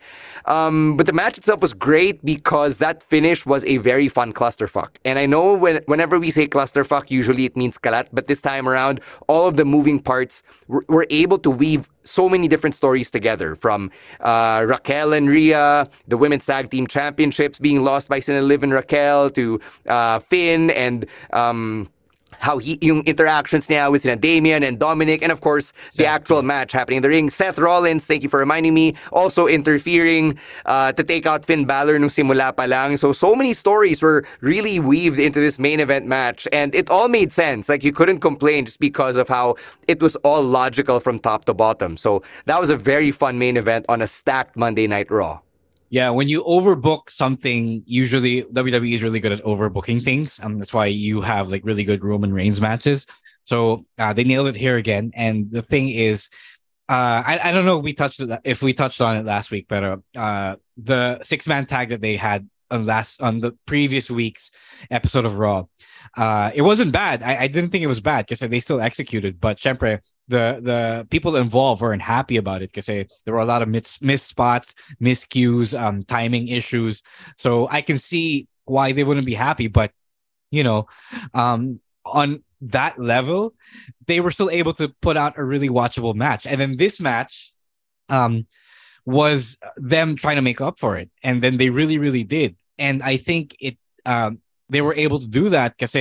Um, 0.47 0.97
but 0.97 1.07
the 1.11 1.13
match 1.13 1.37
itself 1.39 1.61
was 1.61 1.75
great 1.75 2.23
because 2.25 2.79
that 2.79 3.03
finish 3.03 3.45
was 3.45 3.65
a 3.67 3.83
very 3.83 4.07
fun 4.07 4.31
clusterfuck. 4.33 4.91
And 5.05 5.19
I 5.19 5.27
know 5.27 5.59
when, 5.59 5.83
whenever 5.91 6.23
we 6.23 6.31
say 6.31 6.47
clusterfuck, 6.47 7.11
usually 7.11 7.45
it 7.51 7.57
means 7.57 7.79
kalat, 7.79 8.07
but 8.13 8.29
this 8.31 8.41
time 8.41 8.69
around, 8.69 9.01
all 9.27 9.49
of 9.51 9.57
the 9.57 9.65
moving 9.65 9.99
parts 9.99 10.45
were, 10.69 10.85
were 10.87 11.07
able 11.11 11.39
to 11.39 11.51
weave 11.51 11.91
so 12.05 12.29
many 12.29 12.47
different 12.47 12.75
stories 12.75 13.11
together 13.11 13.55
from 13.55 13.91
uh, 14.21 14.65
Raquel 14.67 15.13
and 15.13 15.29
Rhea, 15.29 15.89
the 16.07 16.17
women's 16.17 16.47
tag 16.47 16.71
team 16.71 16.87
championships 16.87 17.59
being 17.59 17.83
lost 17.83 18.09
by 18.09 18.21
Liv 18.29 18.63
and 18.63 18.73
Raquel, 18.73 19.31
to 19.31 19.61
uh, 19.87 20.19
Finn 20.21 20.71
and. 20.71 21.07
Um, 21.33 21.91
how 22.39 22.59
he 22.59 22.79
yung 22.81 23.05
interactions 23.05 23.69
niya 23.69 23.91
with 23.91 24.05
Damian 24.21 24.63
and 24.63 24.79
Dominic, 24.79 25.23
and 25.23 25.33
of 25.33 25.41
course 25.41 25.73
the 25.97 26.07
actual 26.07 26.43
match 26.43 26.73
happening 26.73 26.99
in 26.99 27.03
the 27.03 27.09
ring. 27.09 27.31
Seth 27.31 27.59
Rollins, 27.59 28.07
thank 28.07 28.23
you 28.23 28.29
for 28.29 28.39
reminding 28.39 28.75
me, 28.75 28.95
also 29.13 29.47
interfering 29.47 30.39
uh, 30.67 30.93
to 30.93 31.05
take 31.05 31.27
out 31.27 31.45
Finn 31.45 31.65
Balor 31.65 31.99
nung 31.99 32.09
simula 32.09 32.55
pa 32.57 32.65
lang. 32.65 32.97
So 32.97 33.13
so 33.13 33.35
many 33.35 33.55
stories 33.55 34.03
were 34.03 34.25
really 34.41 34.81
weaved 34.81 35.19
into 35.19 35.41
this 35.41 35.59
main 35.59 35.81
event 35.81 36.07
match, 36.07 36.49
and 36.53 36.75
it 36.75 36.91
all 36.91 37.09
made 37.09 37.33
sense. 37.33 37.69
Like 37.69 37.85
you 37.85 37.93
couldn't 37.93 38.21
complain 38.21 38.65
just 38.65 38.81
because 38.81 39.17
of 39.17 39.29
how 39.29 39.57
it 39.89 40.01
was 40.01 40.17
all 40.17 40.43
logical 40.43 41.01
from 41.01 41.19
top 41.19 41.45
to 41.47 41.55
bottom. 41.55 41.97
So 41.97 42.23
that 42.47 42.61
was 42.61 42.71
a 42.71 42.77
very 42.77 43.11
fun 43.11 43.39
main 43.39 43.57
event 43.57 43.87
on 43.89 44.03
a 44.03 44.09
stacked 44.09 44.57
Monday 44.57 44.87
Night 44.87 45.11
Raw. 45.11 45.41
Yeah, 45.91 46.11
when 46.11 46.29
you 46.29 46.45
overbook 46.45 47.11
something, 47.11 47.83
usually 47.85 48.45
WWE 48.45 48.95
is 48.95 49.03
really 49.03 49.19
good 49.19 49.33
at 49.33 49.43
overbooking 49.43 50.03
things. 50.03 50.39
Um, 50.41 50.59
that's 50.59 50.73
why 50.73 50.87
you 50.87 51.21
have 51.21 51.51
like 51.51 51.65
really 51.65 51.83
good 51.83 52.05
Roman 52.05 52.33
Reigns 52.33 52.61
matches. 52.61 53.07
So 53.43 53.85
uh, 53.99 54.13
they 54.13 54.23
nailed 54.23 54.47
it 54.47 54.55
here 54.55 54.77
again. 54.77 55.11
And 55.15 55.51
the 55.51 55.63
thing 55.63 55.89
is, 55.89 56.29
uh, 56.89 57.23
I, 57.27 57.41
I 57.43 57.53
don't 57.53 57.67
know 57.67 57.79
if 57.79 57.85
we 57.85 57.93
touched 57.93 58.21
it, 58.21 58.41
if 58.45 58.63
we 58.63 58.73
touched 58.73 59.01
on 59.01 59.17
it 59.17 59.25
last 59.25 59.51
week, 59.51 59.67
but 59.69 59.85
uh, 59.85 59.97
uh, 60.17 60.57
the 60.77 61.23
six 61.25 61.49
man 61.49 61.67
tag 61.67 61.89
that 61.91 62.01
they 62.01 62.15
had 62.17 62.49
on 62.71 62.87
last 62.87 63.21
on 63.21 63.41
the 63.41 63.57
previous 63.67 64.09
week's 64.09 64.53
episode 64.93 65.25
of 65.25 65.39
Raw, 65.39 65.65
uh, 66.17 66.53
it 66.55 66.63
wasn't 66.63 66.93
bad. 66.93 67.23
I, 67.23 67.43
I 67.43 67.47
didn't 67.49 67.71
think 67.71 67.83
it 67.83 67.89
was 67.89 68.01
bad 68.01 68.27
because 68.27 68.41
they 68.41 68.61
still 68.61 68.81
executed, 68.81 69.41
but 69.41 69.59
siempre, 69.59 70.03
the 70.31 70.61
the 70.63 71.07
people 71.11 71.37
involved 71.37 71.83
weren't 71.83 72.03
happy 72.03 72.37
about 72.37 72.63
it 72.63 72.73
because 72.73 72.87
there 72.87 73.35
were 73.35 73.41
a 73.41 73.45
lot 73.45 73.63
of 73.63 73.69
miss, 73.69 74.01
missed 74.01 74.29
spots, 74.29 74.75
miscues, 75.01 75.79
um, 75.79 76.03
timing 76.05 76.49
issues. 76.49 77.03
So 77.37 77.69
I 77.69 77.83
can 77.83 77.99
see 77.99 78.47
why 78.65 78.93
they 78.93 79.05
wouldn't 79.05 79.27
be 79.27 79.35
happy, 79.35 79.67
but 79.67 79.93
you 80.51 80.65
know, 80.65 80.87
um, 81.35 81.81
on 82.05 82.43
that 82.63 82.99
level, 82.99 83.55
they 84.07 84.21
were 84.21 84.31
still 84.31 84.51
able 84.51 84.73
to 84.75 84.89
put 85.01 85.17
out 85.17 85.39
a 85.39 85.45
really 85.45 85.69
watchable 85.69 86.15
match. 86.15 86.47
And 86.47 86.61
then 86.61 86.77
this 86.77 87.01
match, 87.01 87.53
um, 88.09 88.47
was 89.07 89.57
them 89.77 90.15
trying 90.15 90.37
to 90.37 90.43
make 90.43 90.61
up 90.61 90.79
for 90.79 90.97
it, 90.97 91.11
and 91.23 91.43
then 91.43 91.57
they 91.57 91.71
really, 91.71 91.99
really 91.99 92.23
did. 92.23 92.57
And 92.79 93.03
I 93.03 93.17
think 93.17 93.57
it, 93.59 93.79
um, 94.07 94.41
they 94.69 94.83
were 94.83 94.95
able 94.95 95.19
to 95.19 95.27
do 95.27 95.49
that 95.51 95.77
because 95.77 95.97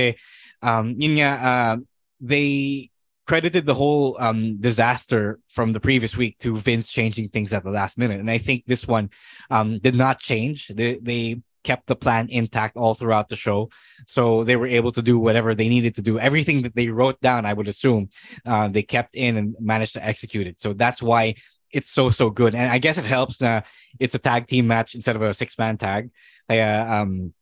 um, 0.62 0.96
uh, 1.00 1.76
they 2.20 2.89
credited 3.30 3.64
the 3.64 3.74
whole 3.74 4.16
um, 4.18 4.56
disaster 4.56 5.38
from 5.46 5.72
the 5.72 5.78
previous 5.78 6.16
week 6.16 6.36
to 6.40 6.56
Vince 6.56 6.90
changing 6.90 7.28
things 7.28 7.52
at 7.52 7.62
the 7.62 7.70
last 7.70 7.96
minute. 7.96 8.18
And 8.18 8.28
I 8.28 8.38
think 8.38 8.64
this 8.66 8.88
one 8.88 9.08
um, 9.52 9.78
did 9.78 9.94
not 9.94 10.18
change. 10.18 10.66
They, 10.66 10.98
they 11.00 11.40
kept 11.62 11.86
the 11.86 11.94
plan 11.94 12.26
intact 12.28 12.76
all 12.76 12.94
throughout 12.94 13.28
the 13.28 13.36
show. 13.36 13.70
So 14.04 14.42
they 14.42 14.56
were 14.56 14.66
able 14.66 14.90
to 14.90 15.00
do 15.00 15.16
whatever 15.16 15.54
they 15.54 15.68
needed 15.68 15.94
to 15.94 16.02
do. 16.02 16.18
Everything 16.18 16.62
that 16.62 16.74
they 16.74 16.88
wrote 16.88 17.20
down, 17.20 17.46
I 17.46 17.52
would 17.52 17.68
assume, 17.68 18.10
uh, 18.44 18.66
they 18.66 18.82
kept 18.82 19.14
in 19.14 19.36
and 19.36 19.54
managed 19.60 19.92
to 19.92 20.04
execute 20.04 20.48
it. 20.48 20.58
So 20.58 20.72
that's 20.72 21.00
why 21.00 21.36
it's 21.70 21.88
so, 21.88 22.10
so 22.10 22.30
good. 22.30 22.56
And 22.56 22.68
I 22.68 22.78
guess 22.78 22.98
it 22.98 23.04
helps 23.04 23.38
that 23.38 23.68
it's 24.00 24.16
a 24.16 24.18
tag 24.18 24.48
team 24.48 24.66
match 24.66 24.96
instead 24.96 25.14
of 25.14 25.22
a 25.22 25.34
six 25.34 25.56
man 25.56 25.76
tag. 25.76 26.10
Uh, 26.48 26.84
um, 26.88 27.32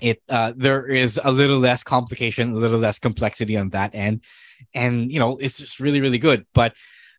it 0.00 0.22
uh, 0.28 0.52
there 0.56 0.86
is 0.86 1.20
a 1.22 1.32
little 1.32 1.58
less 1.58 1.82
complication, 1.82 2.52
a 2.52 2.56
little 2.56 2.78
less 2.78 2.98
complexity 2.98 3.56
on 3.56 3.70
that 3.70 3.94
end, 3.94 4.22
and 4.74 5.10
you 5.10 5.18
know 5.18 5.36
it's 5.38 5.58
just 5.58 5.80
really 5.80 6.00
really 6.00 6.18
good. 6.18 6.46
But 6.52 6.74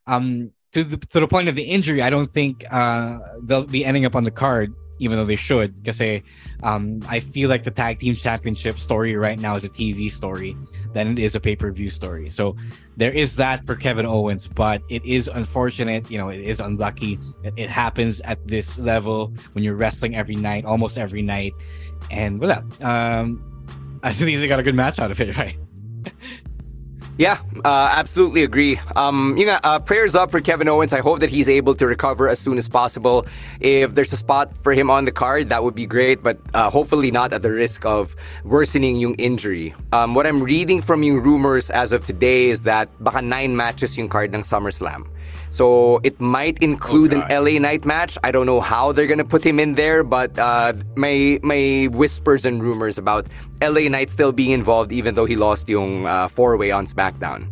um, 0.06 0.52
to 0.72 0.84
the 0.84 0.96
to 0.96 1.20
the 1.20 1.28
point 1.28 1.48
of 1.48 1.54
the 1.54 1.62
injury, 1.62 2.02
I 2.02 2.10
don't 2.10 2.32
think 2.32 2.64
uh, 2.70 3.18
they'll 3.42 3.64
be 3.64 3.84
ending 3.84 4.04
up 4.04 4.14
on 4.14 4.24
the 4.24 4.30
card, 4.30 4.74
even 4.98 5.16
though 5.16 5.24
they 5.24 5.36
should. 5.36 5.82
Because 5.82 6.22
um, 6.62 7.02
I 7.08 7.20
feel 7.20 7.48
like 7.48 7.64
the 7.64 7.70
tag 7.70 8.00
team 8.00 8.14
championship 8.14 8.78
story 8.78 9.16
right 9.16 9.38
now 9.38 9.54
is 9.56 9.64
a 9.64 9.68
TV 9.68 10.10
story 10.10 10.56
than 10.92 11.08
it 11.08 11.18
is 11.18 11.34
a 11.34 11.40
pay 11.40 11.56
per 11.56 11.70
view 11.70 11.90
story. 11.90 12.28
So 12.28 12.56
there 12.96 13.12
is 13.12 13.36
that 13.36 13.64
for 13.64 13.76
Kevin 13.76 14.04
Owens, 14.04 14.46
but 14.46 14.82
it 14.88 15.04
is 15.04 15.28
unfortunate. 15.28 16.10
You 16.10 16.18
know, 16.18 16.28
it 16.28 16.40
is 16.40 16.60
unlucky. 16.60 17.18
It, 17.44 17.54
it 17.56 17.70
happens 17.70 18.20
at 18.22 18.46
this 18.46 18.78
level 18.78 19.32
when 19.52 19.64
you're 19.64 19.76
wrestling 19.76 20.16
every 20.16 20.36
night, 20.36 20.64
almost 20.64 20.98
every 20.98 21.22
night 21.22 21.54
and 22.10 22.40
wala. 22.40 22.64
Um, 22.82 23.44
think 24.04 24.20
least 24.20 24.40
they 24.40 24.48
got 24.48 24.60
a 24.60 24.62
good 24.62 24.74
match 24.74 24.98
out 24.98 25.10
of 25.10 25.20
it, 25.20 25.36
right? 25.38 25.56
Yeah, 27.18 27.38
uh, 27.64 27.90
absolutely 27.98 28.44
agree. 28.44 28.78
Um, 28.94 29.36
you 29.36 29.44
know, 29.44 29.58
uh, 29.64 29.80
prayers 29.80 30.14
up 30.14 30.30
for 30.30 30.40
Kevin 30.40 30.68
Owens. 30.68 30.92
I 30.92 31.00
hope 31.00 31.18
that 31.18 31.30
he's 31.30 31.48
able 31.48 31.74
to 31.74 31.84
recover 31.84 32.28
as 32.28 32.38
soon 32.38 32.58
as 32.58 32.68
possible. 32.68 33.26
If 33.58 33.94
there's 33.94 34.12
a 34.12 34.16
spot 34.16 34.56
for 34.56 34.72
him 34.72 34.88
on 34.88 35.04
the 35.04 35.10
card, 35.10 35.48
that 35.48 35.64
would 35.64 35.74
be 35.74 35.84
great, 35.84 36.22
but 36.22 36.38
uh, 36.54 36.70
hopefully 36.70 37.10
not 37.10 37.32
at 37.32 37.42
the 37.42 37.50
risk 37.50 37.84
of 37.84 38.14
worsening 38.44 39.00
yung 39.00 39.14
injury. 39.16 39.74
Um, 39.90 40.14
what 40.14 40.28
I'm 40.28 40.40
reading 40.40 40.80
from 40.80 41.02
yung 41.02 41.18
rumors 41.18 41.70
as 41.70 41.92
of 41.92 42.06
today 42.06 42.50
is 42.50 42.62
that 42.62 42.88
baka 43.02 43.20
nine 43.20 43.56
matches 43.56 43.98
yung 43.98 44.08
card 44.08 44.32
ng 44.32 44.42
SummerSlam. 44.42 45.10
So 45.50 46.00
it 46.04 46.20
might 46.20 46.62
include 46.62 47.14
Oh, 47.14 47.20
an 47.22 47.44
LA 47.44 47.58
Knight 47.58 47.84
match. 47.84 48.18
I 48.22 48.30
don't 48.30 48.46
know 48.46 48.60
how 48.60 48.92
they're 48.92 49.06
gonna 49.06 49.24
put 49.24 49.44
him 49.44 49.58
in 49.58 49.74
there, 49.74 50.04
but 50.04 50.38
uh, 50.38 50.72
my 50.96 51.40
my 51.42 51.88
whispers 51.92 52.44
and 52.44 52.62
rumors 52.62 52.98
about 52.98 53.26
LA 53.62 53.88
Knight 53.88 54.10
still 54.10 54.32
being 54.32 54.50
involved, 54.52 54.92
even 54.92 55.14
though 55.14 55.26
he 55.26 55.36
lost 55.36 55.68
yung 55.68 56.06
uh, 56.06 56.28
four 56.28 56.56
way 56.56 56.70
on 56.70 56.86
SmackDown. 56.86 57.48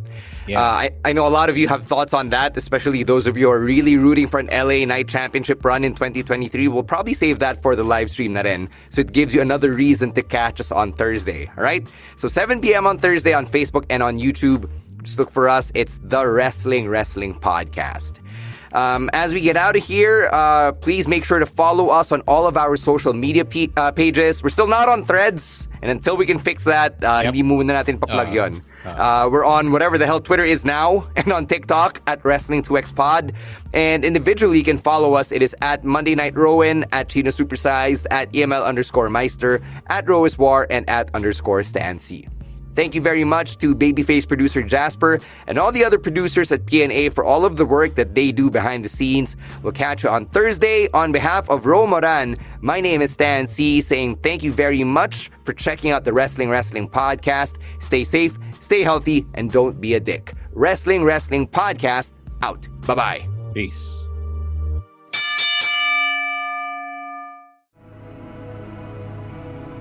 Yeah. 0.47 0.61
Uh, 0.63 0.87
I, 0.87 0.91
I 1.05 1.13
know 1.13 1.27
a 1.27 1.35
lot 1.35 1.49
of 1.51 1.59
you 1.59 1.67
have 1.67 1.83
thoughts 1.83 2.15
on 2.15 2.31
that, 2.31 2.57
especially 2.57 3.03
those 3.03 3.27
of 3.27 3.37
you 3.37 3.47
who 3.47 3.51
are 3.51 3.59
really 3.59 3.97
rooting 3.97 4.29
for 4.29 4.39
an 4.39 4.47
LA 4.47 4.85
Knight 4.87 5.09
Championship 5.09 5.65
run 5.65 5.83
in 5.83 5.93
2023. 5.95 6.69
We'll 6.69 6.85
probably 6.85 7.15
save 7.15 7.41
that 7.41 7.61
for 7.61 7.75
the 7.75 7.83
live 7.83 8.11
stream 8.11 8.35
na 8.35 8.43
rin. 8.43 8.71
So 8.91 9.01
it 9.01 9.11
gives 9.11 9.35
you 9.35 9.41
another 9.41 9.73
reason 9.73 10.13
to 10.13 10.23
catch 10.23 10.61
us 10.61 10.71
on 10.71 10.93
Thursday, 10.93 11.51
all 11.57 11.65
right? 11.65 11.85
So 12.15 12.29
7 12.29 12.61
p.m. 12.61 12.87
on 12.87 12.97
Thursday 12.99 13.33
on 13.33 13.45
Facebook 13.45 13.87
and 13.91 14.05
on 14.05 14.19
YouTube. 14.19 14.71
Just 15.07 15.21
look 15.21 15.31
for 15.31 15.49
us. 15.49 15.71
It's 15.77 16.01
the 16.03 16.27
Wrestling 16.27 16.89
Wrestling 16.89 17.39
Podcast. 17.39 18.19
Um, 18.73 19.09
as 19.13 19.33
we 19.33 19.41
get 19.41 19.57
out 19.57 19.77
of 19.77 19.85
here, 19.85 20.29
uh, 20.33 20.73
please 20.73 21.07
make 21.07 21.25
sure 21.25 21.39
to 21.39 21.47
follow 21.47 21.91
us 21.91 22.11
on 22.11 22.23
all 22.27 22.45
of 22.45 22.57
our 22.57 22.77
social 22.77 23.13
media 23.13 23.45
pe- 23.45 23.69
uh, 23.77 23.93
pages. 23.93 24.43
We're 24.43 24.51
still 24.51 24.67
not 24.67 24.89
on 24.89 25.05
threads, 25.05 25.69
and 25.81 25.93
until 25.93 26.17
we 26.17 26.27
can 26.27 26.39
fix 26.39 26.65
that, 26.65 27.03
uh, 27.05 27.23
hindi 27.23 27.45
muna 27.45 27.71
natin 27.79 28.01
pa-plug 28.01 28.35
yun. 28.35 28.63
Uh, 28.85 29.29
we're 29.31 29.45
on 29.47 29.71
whatever 29.71 29.97
the 29.97 30.07
hell 30.07 30.19
Twitter 30.19 30.45
is 30.45 30.65
now, 30.65 31.09
and 31.17 31.33
on 31.33 31.47
TikTok 31.47 32.03
at 32.09 32.21
Wrestling2XPod. 32.25 33.33
And 33.73 34.05
individually, 34.05 34.59
you 34.59 34.65
can 34.65 34.77
follow 34.77 35.15
us. 35.15 35.31
It 35.31 35.41
is 35.41 35.55
at 35.63 35.85
Monday 35.85 36.17
Night 36.17 36.35
Rowen, 36.35 36.85
at 36.91 37.09
Chino 37.09 37.31
Supersized, 37.31 38.07
at 38.11 38.33
EML 38.33 38.67
underscore 38.67 39.09
Meister, 39.09 39.63
at 39.87 40.09
Roas 40.09 40.37
War, 40.37 40.67
and 40.69 40.83
at 40.91 41.15
underscore 41.15 41.61
StanSy. 41.61 42.27
Thank 42.77 42.95
you 42.95 43.01
very 43.01 43.25
much 43.25 43.57
to 43.59 43.75
Babyface 43.75 44.29
producer 44.29 44.63
Jasper 44.63 45.19
and 45.47 45.59
all 45.59 45.73
the 45.73 45.83
other 45.83 45.99
producers 45.99 46.53
at 46.53 46.67
PNA 46.67 47.15
for 47.15 47.25
all 47.25 47.47
of 47.47 47.57
the 47.57 47.65
work 47.65 47.95
that 47.95 48.15
they 48.15 48.31
do 48.33 48.51
behind 48.51 48.85
the 48.85 48.89
scenes. 48.91 49.35
We'll 49.63 49.73
catch 49.73 50.05
you 50.05 50.11
on 50.11 50.27
Thursday. 50.27 50.89
On 50.93 51.11
behalf 51.11 51.49
of 51.49 51.65
Ro 51.65 51.87
Moran, 51.87 52.37
my 52.61 52.81
name 52.81 53.01
is 53.01 53.13
Stan 53.13 53.47
Sy, 53.47 53.81
saying 53.81 54.17
thank 54.17 54.43
you 54.43 54.53
very 54.53 54.85
much 54.85 55.31
for 55.43 55.55
checking 55.55 55.91
out 55.91 56.05
the 56.05 56.13
Wrestling 56.13 56.51
Wrestling 56.51 56.89
Podcast. 56.89 57.57
Stay 57.81 58.05
safe, 58.05 58.39
stay 58.61 58.83
healthy, 58.83 59.27
and 59.35 59.51
don't 59.51 59.81
be 59.81 59.95
a 59.95 60.01
dick. 60.01 60.35
Wrestling 60.53 61.03
Wrestling 61.03 61.49
Podcast 61.49 62.13
out. 62.43 62.69
Bye 62.87 62.95
bye. 62.95 63.29
Peace. 63.55 63.96